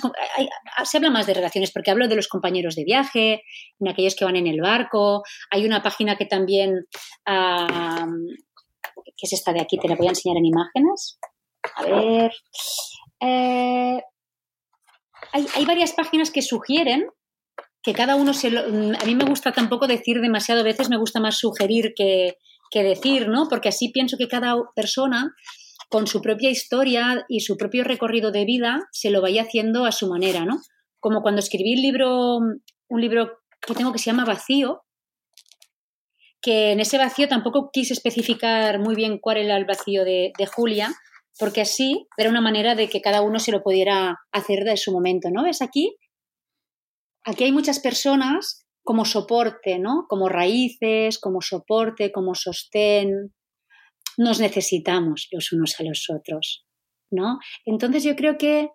[0.83, 3.43] se habla más de relaciones porque hablo de los compañeros de viaje,
[3.79, 5.23] en aquellos que van en el barco.
[5.51, 6.85] Hay una página que también,
[7.25, 11.19] que es esta de aquí, te la voy a enseñar en imágenes.
[11.75, 12.31] A ver.
[13.19, 13.99] Eh,
[15.33, 17.09] hay, hay, varias páginas que sugieren
[17.81, 21.19] que cada uno se lo, A mí me gusta tampoco decir demasiado, veces me gusta
[21.19, 22.37] más sugerir que,
[22.69, 23.47] que decir, ¿no?
[23.49, 25.33] Porque así pienso que cada persona
[25.89, 29.91] con su propia historia y su propio recorrido de vida se lo vaya haciendo a
[29.91, 30.59] su manera, ¿no?
[30.99, 34.83] Como cuando escribí el libro, un libro que tengo que se llama Vacío,
[36.41, 40.93] que en ese vacío tampoco quise especificar muy bien cuál era el vacío de, Julia,
[41.39, 44.91] porque así era una manera de que cada uno se lo pudiera hacer de su
[44.91, 45.43] momento, ¿no?
[45.43, 45.97] ¿Ves aquí?
[47.23, 50.05] Aquí hay muchas personas como soporte, ¿no?
[50.07, 53.33] Como raíces, como soporte, como sostén,
[54.17, 56.65] nos necesitamos los unos a los otros,
[57.11, 57.39] ¿no?
[57.65, 58.71] Entonces yo creo que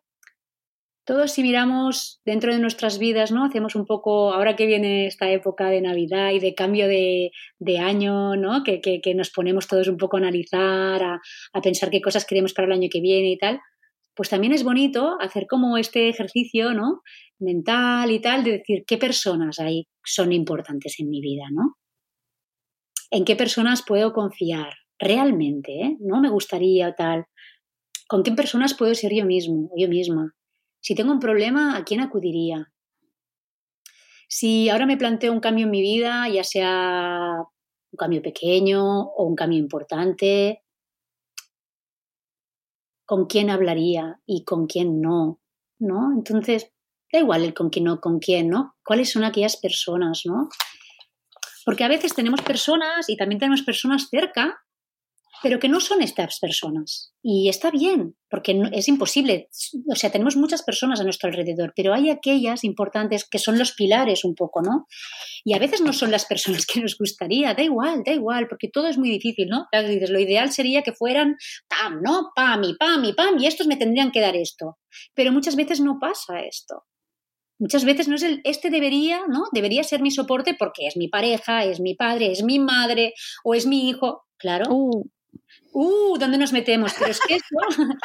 [1.04, 3.44] todos si miramos dentro de nuestras vidas, ¿no?
[3.44, 7.32] Hacemos un poco, ahora que viene esta época de Navidad y de cambio de,
[7.80, 8.62] año, ¿no?
[8.62, 12.72] Que, nos ponemos todos un poco a analizar, a, pensar qué cosas queremos para el
[12.72, 13.60] año que viene y tal,
[14.14, 17.00] pues también es bonito hacer como este ejercicio, ¿no?
[17.40, 21.76] Mental y tal, de decir qué personas hay son importantes en mi vida, ¿no?
[23.10, 24.81] ¿En qué personas puedo confiar?
[25.02, 25.96] Realmente, ¿eh?
[26.00, 27.26] no me gustaría tal.
[28.08, 30.34] ¿Con qué personas puedo ser yo mismo o yo misma?
[30.80, 32.72] Si tengo un problema, ¿a quién acudiría?
[34.28, 37.36] Si ahora me planteo un cambio en mi vida, ya sea
[37.92, 40.62] un cambio pequeño o un cambio importante,
[43.04, 45.40] ¿con quién hablaría y con quién no?
[45.78, 46.12] ¿No?
[46.12, 46.72] Entonces,
[47.12, 48.74] da igual el con quién no, con quién, ¿no?
[48.84, 50.48] ¿Cuáles son aquellas personas, ¿no?
[51.64, 54.62] Porque a veces tenemos personas y también tenemos personas cerca
[55.42, 57.12] pero que no son estas personas.
[57.22, 59.48] Y está bien, porque es imposible.
[59.90, 63.72] O sea, tenemos muchas personas a nuestro alrededor, pero hay aquellas importantes que son los
[63.72, 64.86] pilares un poco, ¿no?
[65.44, 68.68] Y a veces no son las personas que nos gustaría, da igual, da igual, porque
[68.68, 69.66] todo es muy difícil, ¿no?
[69.72, 71.36] Dices, lo ideal sería que fueran
[71.68, 72.30] pam, ¿no?
[72.34, 74.78] Pam y pam y pam, y estos me tendrían que dar esto.
[75.14, 76.84] Pero muchas veces no pasa esto.
[77.58, 79.44] Muchas veces no es el, este debería, ¿no?
[79.52, 83.54] Debería ser mi soporte porque es mi pareja, es mi padre, es mi madre o
[83.54, 84.24] es mi hijo.
[84.36, 84.64] Claro.
[84.68, 85.04] Uh
[85.72, 86.92] uh, ¿dónde nos metemos?
[86.98, 87.56] Pero es que esto,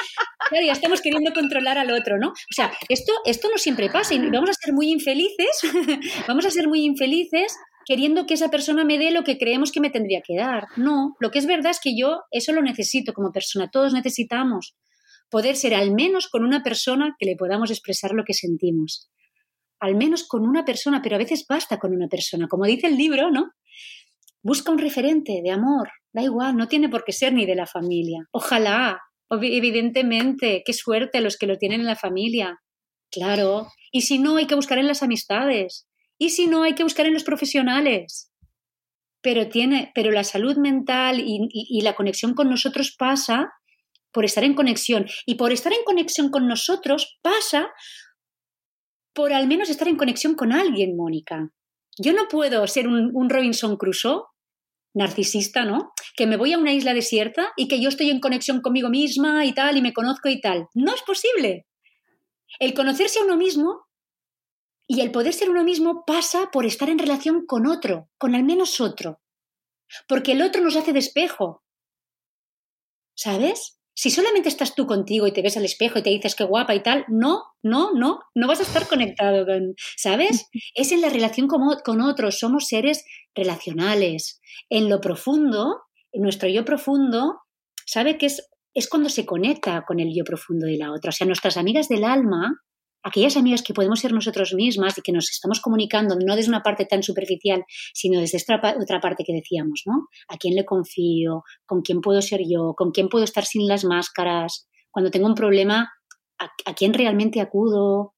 [0.49, 2.29] claro, ya estamos queriendo controlar al otro, ¿no?
[2.29, 5.61] O sea, esto, esto no siempre pasa y vamos a ser muy infelices,
[6.27, 9.79] vamos a ser muy infelices queriendo que esa persona me dé lo que creemos que
[9.79, 10.65] me tendría que dar.
[10.75, 14.75] No, lo que es verdad es que yo eso lo necesito como persona, todos necesitamos
[15.29, 19.09] poder ser al menos con una persona que le podamos expresar lo que sentimos.
[19.79, 22.47] Al menos con una persona, pero a veces basta con una persona.
[22.47, 23.51] Como dice el libro, ¿no?
[24.47, 27.65] Busca un referente de amor, da igual, no tiene por qué ser ni de la
[27.65, 28.29] familia.
[28.31, 28.97] Ojalá,
[29.29, 32.57] evidentemente, qué suerte los que lo tienen en la familia.
[33.11, 35.85] Claro, y si no, hay que buscar en las amistades.
[36.17, 38.31] Y si no, hay que buscar en los profesionales.
[39.21, 43.51] Pero, tiene, pero la salud mental y, la conexión con nosotros pasa
[44.13, 45.07] por estar en conexión.
[45.25, 47.69] Y por estar en conexión con nosotros pasa
[49.13, 51.49] por al menos estar en conexión con alguien, Mónica.
[51.99, 54.23] Yo no puedo ser un, un Robinson Crusoe
[54.93, 55.91] narcisista, ¿no?
[56.15, 59.45] Que me voy a una isla desierta y que yo estoy en conexión conmigo misma
[59.45, 60.67] y tal, y me conozco y tal.
[60.73, 61.67] No es posible.
[62.59, 63.87] El conocerse a uno mismo
[64.87, 68.43] y el poder ser uno mismo pasa por estar en relación con otro, con al
[68.43, 69.19] menos otro.
[70.07, 71.63] Porque el otro nos hace de espejo.
[73.15, 73.76] ¿Sabes?
[73.99, 76.75] Si solamente estás tú contigo y te ves al espejo y te dices qué guapa
[76.75, 80.49] y tal, no, no, no, no vas a estar conectado con, ¿sabes?
[80.75, 84.39] Es en la relación con, con otros, somos seres relacionales.
[84.69, 85.81] En lo profundo,
[86.11, 87.39] en nuestro yo profundo,
[87.87, 91.09] sabe que es, es cuando se conecta con el yo profundo de la otra.
[91.09, 92.61] O sea, nuestras amigas del alma,
[93.07, 96.61] aquellas amigas que podemos ser nosotros mismas y que nos estamos comunicando no desde una
[96.61, 100.07] parte tan superficial, sino desde esta otra parte que decíamos, ¿no?
[100.27, 101.43] ¿A quién le confío?
[101.65, 102.73] ¿Con quién puedo ser yo?
[102.75, 104.67] ¿Con quién puedo estar sin las máscaras?
[104.91, 105.91] Cuando tengo un problema,
[106.39, 108.13] ¿a, a quién realmente acudo?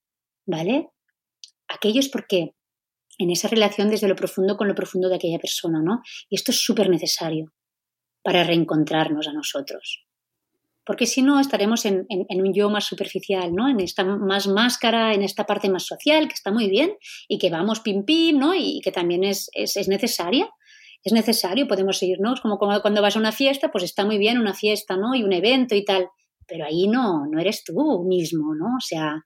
[0.45, 0.89] ¿Vale?
[1.67, 2.55] Aquello es porque
[3.19, 6.01] en esa relación desde lo profundo con lo profundo de aquella persona, ¿no?
[6.29, 7.53] Y esto es súper necesario
[8.23, 10.08] para reencontrarnos a nosotros.
[10.89, 13.69] Porque si no, estaremos en, un yo más superficial, ¿no?
[13.69, 16.97] En esta más máscara, en esta parte más social, que está muy bien
[17.27, 18.55] y que vamos pim pim, ¿no?
[18.55, 20.49] Y que también es, es, necesaria.
[21.03, 24.55] Es necesario, podemos irnos, como cuando vas a una fiesta, pues está muy bien una
[24.55, 25.13] fiesta, ¿no?
[25.13, 26.07] Y un evento y tal.
[26.47, 28.77] Pero ahí no, no eres tú mismo, ¿no?
[28.77, 29.23] O sea,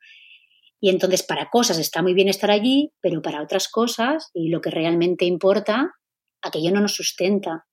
[0.82, 4.60] y entonces para cosas está muy bien estar allí, pero para otras cosas y lo
[4.60, 5.94] que realmente importa,
[6.42, 7.68] aquello no nos sustenta.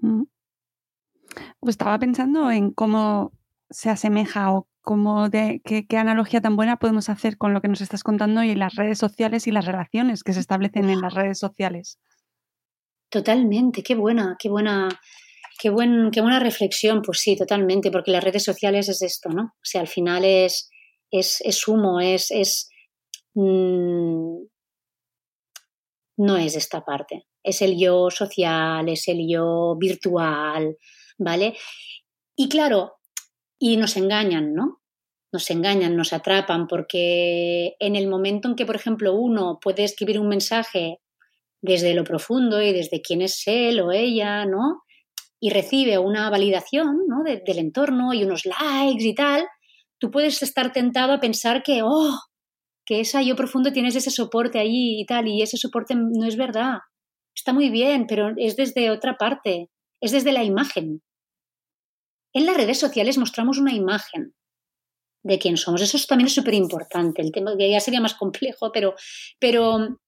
[0.00, 0.24] Mm.
[1.60, 3.32] Pues estaba pensando en cómo
[3.70, 7.80] se asemeja o cómo de, qué, analogía tan buena podemos hacer con lo que nos
[7.80, 11.38] estás contando y las redes sociales y las relaciones que se establecen en las redes
[11.38, 11.98] sociales.
[13.10, 14.88] Totalmente, qué buena, qué buena,
[15.58, 17.02] qué, buen, qué buena reflexión.
[17.02, 19.42] Pues sí, totalmente, porque las redes sociales es esto, ¿no?
[19.42, 20.70] O sea, al final es,
[21.10, 22.70] es, humo, es, es
[23.34, 24.36] mm,
[26.18, 27.26] no es esta parte.
[27.42, 30.76] Es el yo social, es el yo virtual,
[31.18, 31.56] ¿vale?
[32.36, 32.96] Y claro,
[33.58, 34.80] y nos engañan, ¿no?
[35.32, 40.18] Nos engañan, nos atrapan, porque en el momento en que, por ejemplo, uno puede escribir
[40.18, 41.00] un mensaje
[41.62, 44.82] desde lo profundo y desde quién es él o ella, ¿no?
[45.40, 47.22] Y recibe una validación ¿no?
[47.24, 49.46] del entorno y unos likes y tal,
[49.98, 52.18] tú puedes estar tentado a pensar que, oh,
[52.84, 56.36] que esa yo profundo tienes ese soporte ahí y tal, y ese soporte no es
[56.36, 56.78] verdad.
[57.34, 59.68] Está muy bien, pero es desde otra parte,
[60.00, 61.02] es desde la imagen.
[62.32, 64.34] En las redes sociales mostramos una imagen
[65.22, 65.80] de quién somos.
[65.80, 67.22] Eso también es súper importante.
[67.22, 68.94] El tema ya sería más complejo, pero,
[69.38, 70.00] pero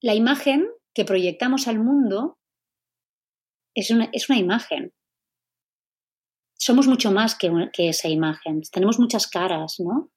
[0.00, 2.38] la imagen que proyectamos al mundo
[3.74, 4.92] es una, es una imagen
[6.58, 10.10] somos mucho más que, esa imagen, tenemos muchas caras, ¿no?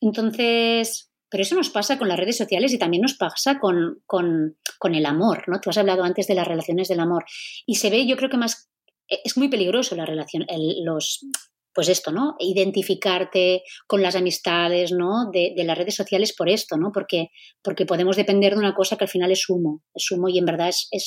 [0.00, 4.02] Entonces, pero eso nos pasa con las redes sociales y también nos pasa con,
[4.92, 5.60] el amor, ¿no?
[5.60, 7.24] Tú has hablado antes de las relaciones del amor
[7.66, 8.70] y se ve, yo creo que más,
[9.08, 10.46] es muy peligroso la relación,
[10.84, 11.26] los,
[11.74, 12.36] pues esto, ¿no?
[12.38, 15.30] Identificarte con las amistades, ¿no?
[15.30, 16.90] De, las redes sociales por esto, ¿no?
[16.92, 17.28] Porque,
[17.62, 20.46] porque podemos depender de una cosa que al final es humo, es humo y en
[20.46, 20.98] verdad es eh,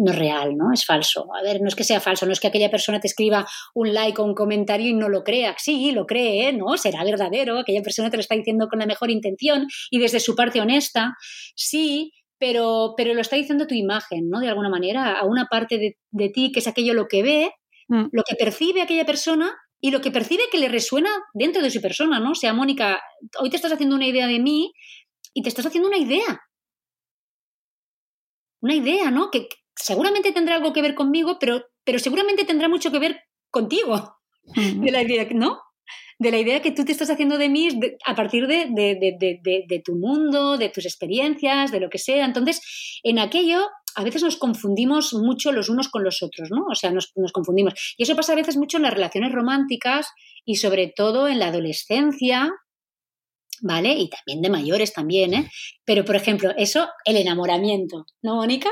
[0.00, 0.72] no es real, ¿no?
[0.72, 1.26] Es falso.
[1.34, 3.92] A ver, no es que sea falso, no es que aquella persona te escriba un
[3.92, 5.54] like o un comentario y no lo crea.
[5.58, 6.76] Sí, lo cree, ¿no?
[6.76, 10.34] Será verdadero, aquella persona te lo está diciendo con la mejor intención y desde su
[10.34, 11.14] parte honesta.
[11.54, 14.40] Sí, pero, pero lo está diciendo tu imagen, ¿no?
[14.40, 17.50] De alguna manera, a una parte de, de ti que es aquello lo que ve,
[17.88, 18.06] mm.
[18.12, 21.80] lo que percibe aquella persona y lo que percibe que le resuena dentro de su
[21.80, 22.32] persona, ¿no?
[22.32, 23.00] O sea, Mónica,
[23.40, 24.72] hoy te estás haciendo una idea de mí
[25.34, 26.40] y te estás haciendo una idea.
[28.60, 29.30] Una idea, ¿no?
[29.30, 34.16] Que, seguramente tendrá algo que ver conmigo, pero, pero seguramente tendrá mucho que ver contigo.
[34.44, 35.60] De la idea, ¿no?
[36.18, 37.68] De la idea que tú te estás haciendo de mí
[38.04, 42.24] a partir de, de, tu mundo, de tus experiencias, de lo que sea.
[42.24, 46.64] Entonces, en aquello a veces nos confundimos mucho los unos con los otros, ¿no?
[46.70, 47.94] O sea, nos, nos, confundimos.
[47.96, 50.08] Y eso pasa a veces mucho en las relaciones románticas
[50.44, 52.50] y sobre todo en la adolescencia,
[53.60, 53.92] ¿vale?
[53.92, 55.50] Y también de mayores también, ¿eh?
[55.84, 58.70] Pero, por ejemplo, eso, el enamoramiento, ¿no, Mónica?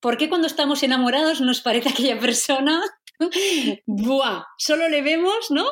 [0.00, 2.82] ¿Por qué cuando estamos enamorados nos parece aquella persona,
[3.86, 4.44] ¡buah!
[4.56, 5.66] Solo le vemos, ¿no?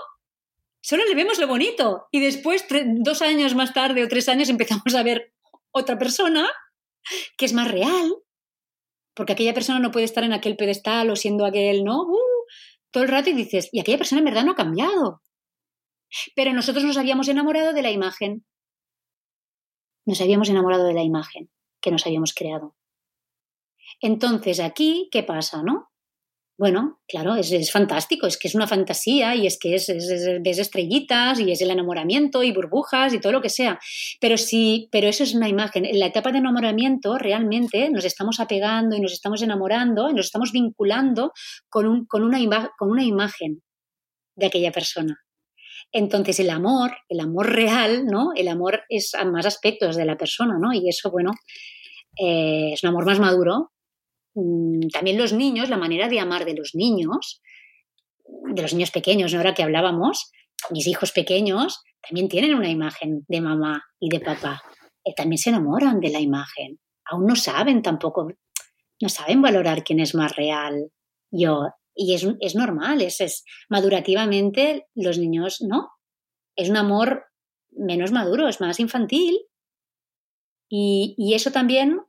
[0.83, 2.07] Solo le vemos lo bonito.
[2.13, 2.65] Y después,
[2.99, 5.33] dos años más tarde o tres años, empezamos a ver
[5.73, 6.49] otra persona
[7.37, 8.17] que es más real.
[9.15, 12.03] Porque aquella persona no puede estar en aquel pedestal o siendo aquel, ¿no?
[12.03, 12.45] Uh,
[12.91, 15.23] todo el rato y dices, y aquella persona en verdad no ha cambiado.
[16.35, 18.45] Pero nosotros nos habíamos enamorado de la imagen.
[20.07, 22.76] Nos habíamos enamorado de la imagen que nos habíamos creado.
[24.01, 25.89] Entonces, aquí, ¿qué pasa, no?
[26.59, 29.89] Bueno, claro, es, fantástico, es que es una fantasía y es que es,
[30.41, 33.79] ves estrellitas y es el enamoramiento y burbujas y todo lo que sea.
[34.23, 35.85] Pero sí, pero eso es una imagen.
[35.85, 40.27] En la etapa de enamoramiento realmente nos estamos apegando y nos estamos enamorando y nos
[40.27, 41.33] estamos vinculando
[41.69, 42.39] con, un, con, una,
[42.79, 43.63] con una imagen
[44.35, 45.15] de aquella persona.
[45.93, 48.31] Entonces el amor, el amor real, ¿no?
[48.35, 50.73] El amor es a más aspectos de la persona, ¿no?
[50.73, 51.33] Y eso, bueno,
[52.19, 53.73] eh, es un amor más maduro,
[54.93, 57.41] también los niños, la manera de amar de los niños,
[58.55, 60.31] de los niños pequeños, ahora que hablábamos,
[60.71, 64.63] mis hijos pequeños también tienen una imagen de mamá y de papá.
[65.05, 66.81] y también se enamoran de la imagen.
[67.05, 68.29] Aún no saben tampoco,
[69.01, 70.91] no saben valorar quién es más real,
[71.31, 75.89] yo y es, es normal, es, es madurativamente los niños, ¿no?
[76.55, 77.25] Es un amor
[77.71, 79.41] menos maduro, es más infantil.
[80.69, 82.01] Y, y eso también,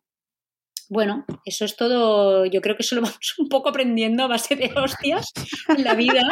[0.90, 4.56] bueno, eso es todo, yo creo que eso lo vamos un poco aprendiendo a base
[4.56, 5.32] de hostias
[5.70, 6.24] en la vida.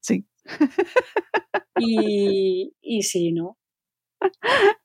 [0.00, 0.24] Sí.
[1.78, 3.56] Y, y sí, ¿no?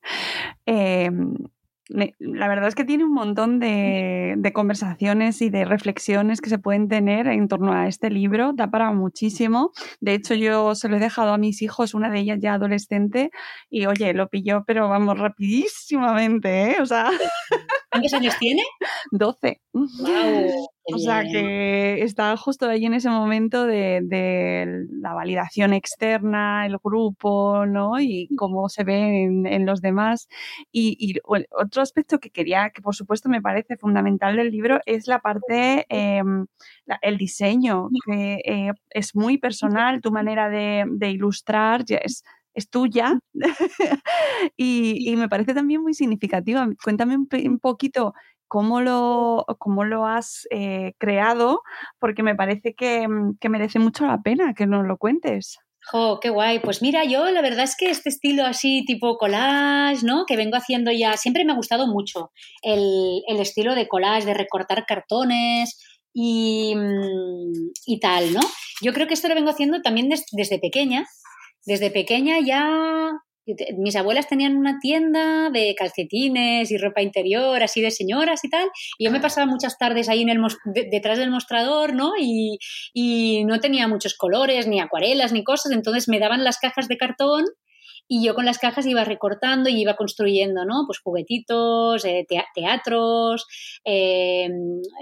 [0.65, 1.09] Eh,
[1.93, 6.49] me- la verdad es que tiene un montón de, de conversaciones y de reflexiones que
[6.49, 8.51] se pueden tener en torno a este libro.
[8.53, 9.71] Da para muchísimo.
[10.01, 13.29] De hecho, yo se lo he dejado a mis hijos, una de ellas ya adolescente,
[13.69, 16.75] y oye, lo pilló, pero vamos, rapidísimamente, ¿eh?
[16.81, 17.09] O sea,
[17.91, 18.63] ¿Cuántos años tiene?
[19.11, 19.61] 12.
[20.85, 20.95] ¡Guau!
[20.95, 26.77] O sea que está justo ahí en ese momento de, de la validación externa, el
[26.83, 27.99] grupo, ¿no?
[28.01, 30.27] Y cómo se ve en, en los demás.
[30.73, 31.19] Y, y
[31.51, 35.85] otro aspecto que quería, que por supuesto me parece fundamental del libro, es la parte,
[35.89, 36.21] eh,
[36.85, 42.23] la- el diseño, que eh, es muy personal, tu manera de, de ilustrar ya es,
[42.53, 43.19] es tuya
[44.57, 46.67] y, y me parece también muy significativa.
[46.83, 48.13] Cuéntame un, un poquito
[48.47, 51.61] cómo lo, cómo lo has eh, creado,
[51.99, 55.57] porque me parece que, mm, que merece mucho la pena que nos lo cuentes.
[55.91, 56.59] Jo, qué guay.
[56.59, 60.25] Pues mira, yo la verdad es que este estilo así tipo collage, ¿no?
[60.25, 62.31] Que vengo haciendo ya, siempre me ha gustado mucho
[62.61, 65.77] el, el estilo de collage, de recortar cartones
[66.13, 68.39] y, mm, y tal, ¿no?
[68.81, 71.05] Yo creo que esto lo vengo haciendo también des- desde pequeña.
[71.65, 73.11] Desde pequeña ya
[73.77, 78.69] mis abuelas tenían una tienda de calcetines y ropa interior, así de señoras y tal,
[78.97, 82.13] y yo me pasaba muchas tardes ahí en el de- detrás del mostrador, ¿no?
[82.19, 82.57] Y,
[82.93, 86.97] y no tenía muchos colores, ni acuarelas, ni cosas, entonces me daban las cajas de
[86.97, 87.45] cartón
[88.07, 90.83] y yo con las cajas iba recortando y iba construyendo, ¿no?
[90.87, 93.45] Pues juguetitos, eh, tea- teatros,
[93.85, 94.49] eh,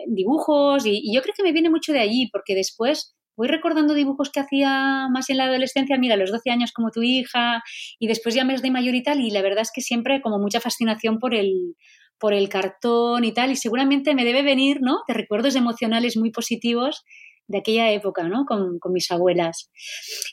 [0.08, 3.96] dibujos, y, y yo creo que me viene mucho de allí, porque después voy recordando
[3.96, 7.64] dibujos que hacía más en la adolescencia, mira, a los 12 años como tu hija,
[7.98, 10.38] y después ya mes de mayor y tal, y la verdad es que siempre como
[10.38, 11.76] mucha fascinación por el,
[12.20, 15.00] por el cartón y tal, y seguramente me debe venir, ¿no?
[15.08, 17.04] De recuerdos emocionales muy positivos
[17.48, 18.46] de aquella época, ¿no?
[18.46, 19.72] Con, con mis abuelas.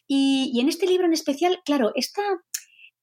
[0.06, 2.22] Y, y en este libro en especial, claro, esta,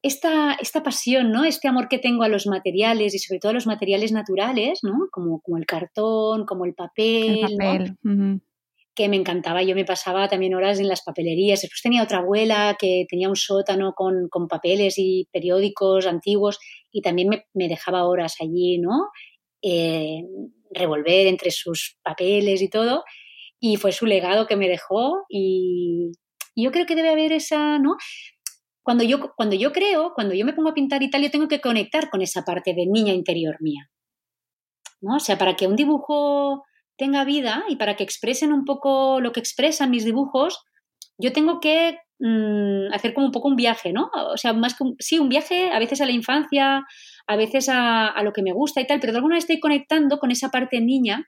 [0.03, 1.45] esta, esta pasión, ¿no?
[1.45, 5.07] Este amor que tengo a los materiales y sobre todo a los materiales naturales, ¿no?
[5.11, 7.97] Como, como el cartón, como el papel.
[8.95, 9.61] Que me encantaba.
[9.61, 11.61] Yo me pasaba también horas en las papelerías.
[11.61, 16.59] Después tenía otra abuela que tenía un sótano con, con papeles y periódicos antiguos
[16.91, 19.09] y también me, me dejaba horas allí, ¿no?
[19.61, 20.23] Eh,
[20.71, 23.03] revolver entre sus papeles y todo.
[23.59, 26.11] Y fue su legado que me dejó y,
[26.55, 27.97] yo creo que debe haber esa, ¿no?
[28.81, 31.47] Cuando yo, cuando yo creo, cuando yo me pongo a pintar y tal, yo tengo
[31.47, 33.89] que conectar con esa parte de niña interior mía.
[35.01, 35.15] ¿no?
[35.15, 36.63] O sea, para que un dibujo
[36.97, 40.63] tenga vida y para que expresen un poco lo que expresan mis dibujos,
[41.17, 44.09] yo tengo que mm, hacer como un poco un viaje, ¿no?
[44.13, 46.83] O sea, más que un, sí, un viaje a veces a la infancia,
[47.27, 49.59] a veces a, a lo que me gusta y tal, pero de alguna vez estoy
[49.59, 51.27] conectando con esa parte niña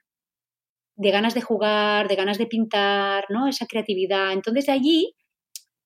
[0.96, 3.46] de ganas de jugar, de ganas de pintar, ¿no?
[3.46, 4.32] Esa creatividad.
[4.32, 5.14] Entonces de allí,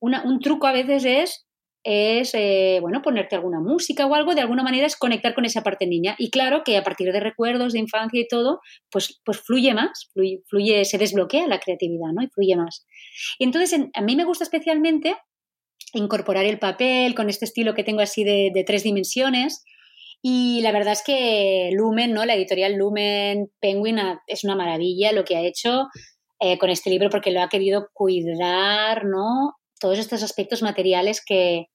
[0.01, 1.47] un truco a veces es
[1.85, 5.63] es, eh, bueno, ponerte alguna música o algo, de alguna manera es conectar con esa
[5.63, 6.15] parte niña.
[6.19, 8.61] Y claro que a partir de recuerdos de infancia y todo,
[8.91, 10.11] pues, pues fluye más,
[10.49, 12.23] fluye, se desbloquea la creatividad, ¿no?
[12.23, 12.87] Y fluye más.
[13.39, 15.17] Entonces en- a mí me gusta especialmente
[15.95, 19.65] incorporar el papel con este estilo que tengo así de, tres dimensiones.
[20.23, 22.25] Y la verdad es que Lumen, ¿no?
[22.25, 25.89] La editorial Lumen Penguin es una maravilla lo que ha hecho
[26.41, 29.55] eh, con este libro porque lo ha querido cuidar, ¿no?
[29.83, 31.67] Todos estos aspectos materiales que,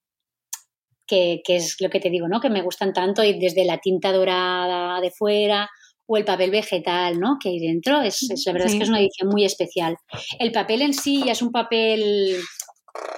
[1.05, 2.39] que, que es lo que te digo, ¿no?
[2.41, 5.69] Que me gustan tanto y desde la tinta dorada de fuera
[6.07, 7.37] o el papel vegetal, ¿no?
[7.41, 8.01] Que hay dentro.
[8.01, 9.97] Es, es- la verdad es que es una edición muy especial.
[10.39, 12.39] El papel en sí ya es un papel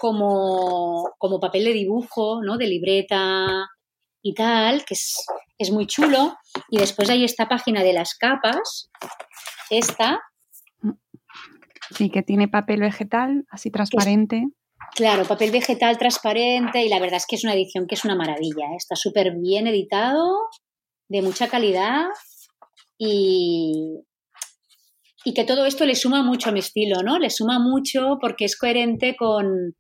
[0.02, 2.58] como, como papel de dibujo, ¿no?
[2.58, 3.46] De libreta
[4.24, 5.16] y tal, que es,
[5.60, 6.36] es muy chulo.
[6.70, 8.90] Y después hay esta página de las capas,
[9.70, 10.20] esta,
[11.96, 14.46] Sí, que tiene papel vegetal, así transparente.
[14.96, 18.16] Claro, papel vegetal transparente y la verdad es que es una edición que es una
[18.16, 18.66] maravilla.
[18.74, 18.76] ¿eh?
[18.78, 20.48] Está súper bien editado,
[21.10, 22.08] de mucha calidad
[22.98, 24.00] y,
[25.26, 27.18] y que todo esto le suma mucho a mi estilo, ¿no?
[27.20, 29.76] Le suma mucho porque es coherente con,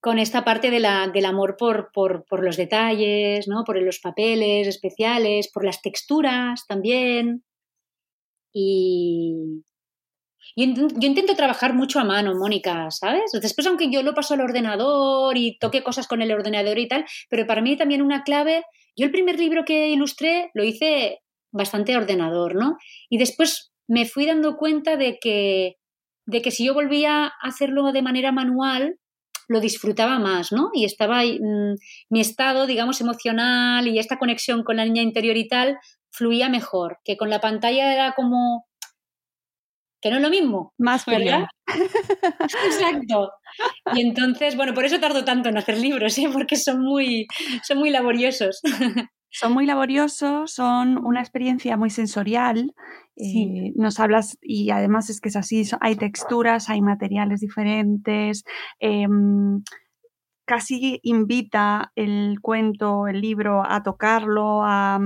[0.00, 3.64] con esta parte de la- del amor por, por, por los detalles, ¿no?
[3.64, 7.44] Por los papeles especiales, por las texturas también.
[8.52, 9.62] Y,
[10.56, 13.32] yo, inten- yo intento trabajar mucho a mano, Mónica, ¿sabes?
[13.40, 17.04] Después, aunque yo lo paso al ordenador y toque cosas con el ordenador y tal,
[17.28, 18.64] pero para mí también una clave,
[18.96, 21.20] yo el primer libro que ilustré lo hice
[21.52, 22.76] bastante a ordenador, ¿no?
[23.08, 25.76] Y después me fui dando cuenta de que,
[26.26, 28.98] de que si yo volvía a hacerlo de manera manual,
[29.48, 30.70] lo disfrutaba más, ¿no?
[30.72, 31.74] Y estaba mm,
[32.08, 35.78] mi estado, digamos, emocional y esta conexión con la niña interior y tal
[36.12, 38.66] fluía mejor, que con la pantalla era como
[40.00, 40.72] que no es lo mismo.
[40.78, 41.46] Más ¿verdad?
[42.66, 43.32] Exacto.
[43.94, 46.28] Y entonces, bueno, por eso tardo tanto en hacer libros, ¿eh?
[46.32, 47.26] porque son muy,
[47.62, 48.60] son muy laboriosos.
[49.32, 52.74] Son muy laboriosos, son una experiencia muy sensorial.
[53.16, 58.42] Eh, nos hablas, y además es que es así, hay texturas, hay materiales diferentes.
[58.80, 59.62] Em,
[60.46, 64.98] casi invita el cuento, el libro, a tocarlo, a,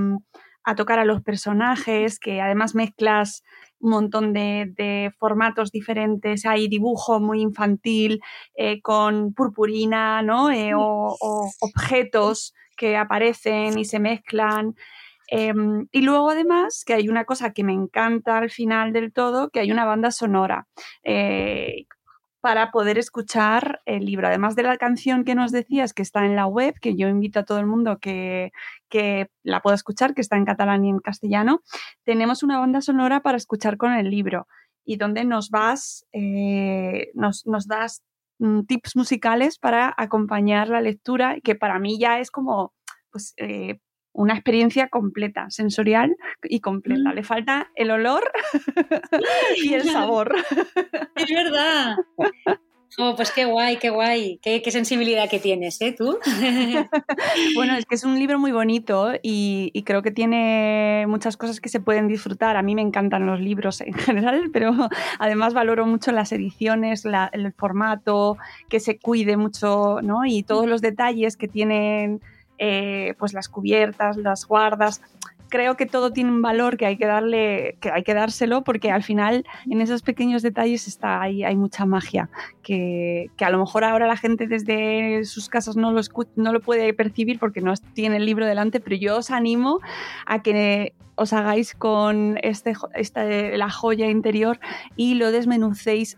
[0.63, 3.43] a tocar a los personajes, que además mezclas
[3.85, 8.19] un montón de, formatos diferentes, hay dibujo muy infantil
[8.55, 10.51] eh, con purpurina, ¿no?
[10.51, 11.15] Eh, o,
[11.61, 14.75] objetos que aparecen y se mezclan.
[15.27, 19.49] Em, y luego además que hay una cosa que me encanta al final del todo,
[19.49, 20.67] que hay una banda sonora.
[22.45, 24.27] Para poder escuchar el libro.
[24.27, 27.39] Además de la canción que nos decías que está en la web, que yo invito
[27.39, 28.51] a todo el mundo que,
[28.87, 31.63] que la pueda escuchar, que está en catalán y en castellano,
[32.03, 34.47] tenemos una banda sonora para escuchar con el libro
[34.85, 38.03] y donde nos vas, eh, nos, nos, das
[38.37, 42.75] mm, tips musicales para acompañar la lectura, que para mí ya es como
[43.09, 43.79] pues, eh,
[44.15, 47.13] una experiencia completa, sensorial y completa.
[47.13, 48.23] Le falta el olor
[49.63, 50.35] y el sabor.
[51.15, 51.97] Es verdad.
[52.97, 55.93] Oh, pues qué guay, qué guay, qué, sensibilidad que tienes, ¿eh?
[55.97, 56.17] Tú.
[57.55, 61.67] bueno, es que es un libro muy bonito y, creo que tiene muchas cosas que
[61.67, 62.55] se pueden disfrutar.
[62.55, 64.73] A mí me encantan los libros en general, pero
[65.19, 67.03] además valoro mucho las ediciones,
[67.33, 68.37] el formato,
[68.69, 70.25] que se cuide mucho, ¿no?
[70.25, 72.21] Y todos los detalles que tienen
[72.57, 75.01] eh, pues las cubiertas, las guardas.
[75.47, 78.91] Creo que todo tiene un valor que hay que darle, que hay que dárselo, porque
[78.91, 82.29] al final en esos pequeños detalles está ahí, hay mucha magia
[82.63, 86.01] que, a lo mejor ahora la gente desde sus casas no lo,
[86.35, 89.79] no lo puede percibir porque no tiene el libro delante, pero yo os animo
[90.25, 94.59] a que os hagáis con este, este, la joya interior
[94.95, 96.17] y lo desmenucéis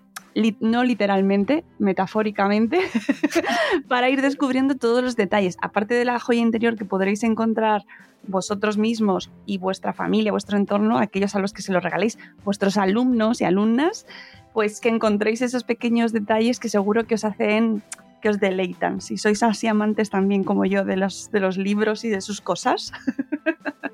[0.60, 2.80] no literalmente, metafóricamente,
[3.88, 5.58] para ir descubriendo todos los detalles.
[5.62, 7.84] Aparte de la joya interior que podréis encontrar
[8.24, 12.78] vosotros mismos y vuestra familia, vuestro entorno, aquellos a los que se lo regaléis, vuestros
[12.78, 14.06] alumnos y alumnas,
[14.54, 17.84] pues que encontréis esos pequeños detalles que seguro que os hacen
[18.22, 19.02] que os deleitan.
[19.02, 22.42] Si sois así amantes también como yo de los, de los libros y de sus
[22.42, 22.92] cosas.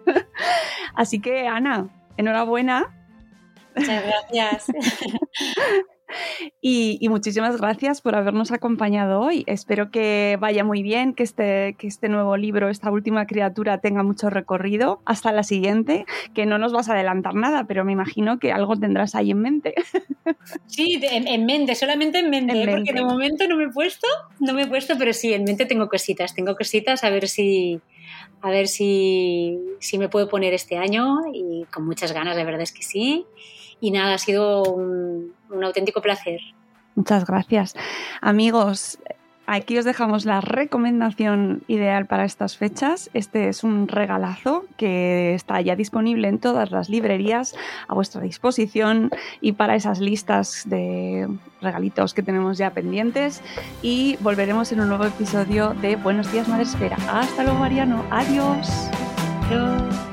[0.95, 2.95] así que, Ana, enhorabuena.
[3.75, 4.67] Muchas gracias.
[6.65, 9.43] Y, muchísimas gracias por habernos acompañado hoy.
[9.47, 14.01] Espero que vaya muy bien, que este, que este nuevo libro, esta última criatura, tenga
[14.03, 15.01] mucho recorrido.
[15.05, 18.77] Hasta la siguiente, que no nos vas a adelantar nada, pero me imagino que algo
[18.77, 19.73] tendrás ahí en mente.
[20.67, 22.67] Sí, en, mente, solamente en mente, ¿eh?
[22.67, 24.07] porque de momento no me he puesto,
[24.39, 27.81] no me he puesto, pero sí, en mente tengo cositas, tengo cositas a ver si
[28.41, 32.61] a ver si, si me puedo poner este año y con muchas ganas, la verdad
[32.61, 33.25] es que sí.
[33.83, 36.39] Y nada, ha sido un, auténtico placer.
[36.95, 37.75] Muchas gracias.
[38.21, 38.97] Amigos,
[39.45, 43.09] Aquí os dejamos la recomendación ideal para estas fechas.
[43.13, 47.53] Este es un regalazo que está ya disponible en todas las librerías
[47.89, 49.09] a vuestra disposición
[49.41, 51.27] y para esas listas de
[51.59, 53.41] regalitos que tenemos ya pendientes.
[53.81, 56.95] Y volveremos en un nuevo episodio de Buenos días, Madre Espera.
[57.09, 58.01] Hasta luego, Mariano.
[58.11, 58.69] Adiós.
[59.47, 60.12] Adiós.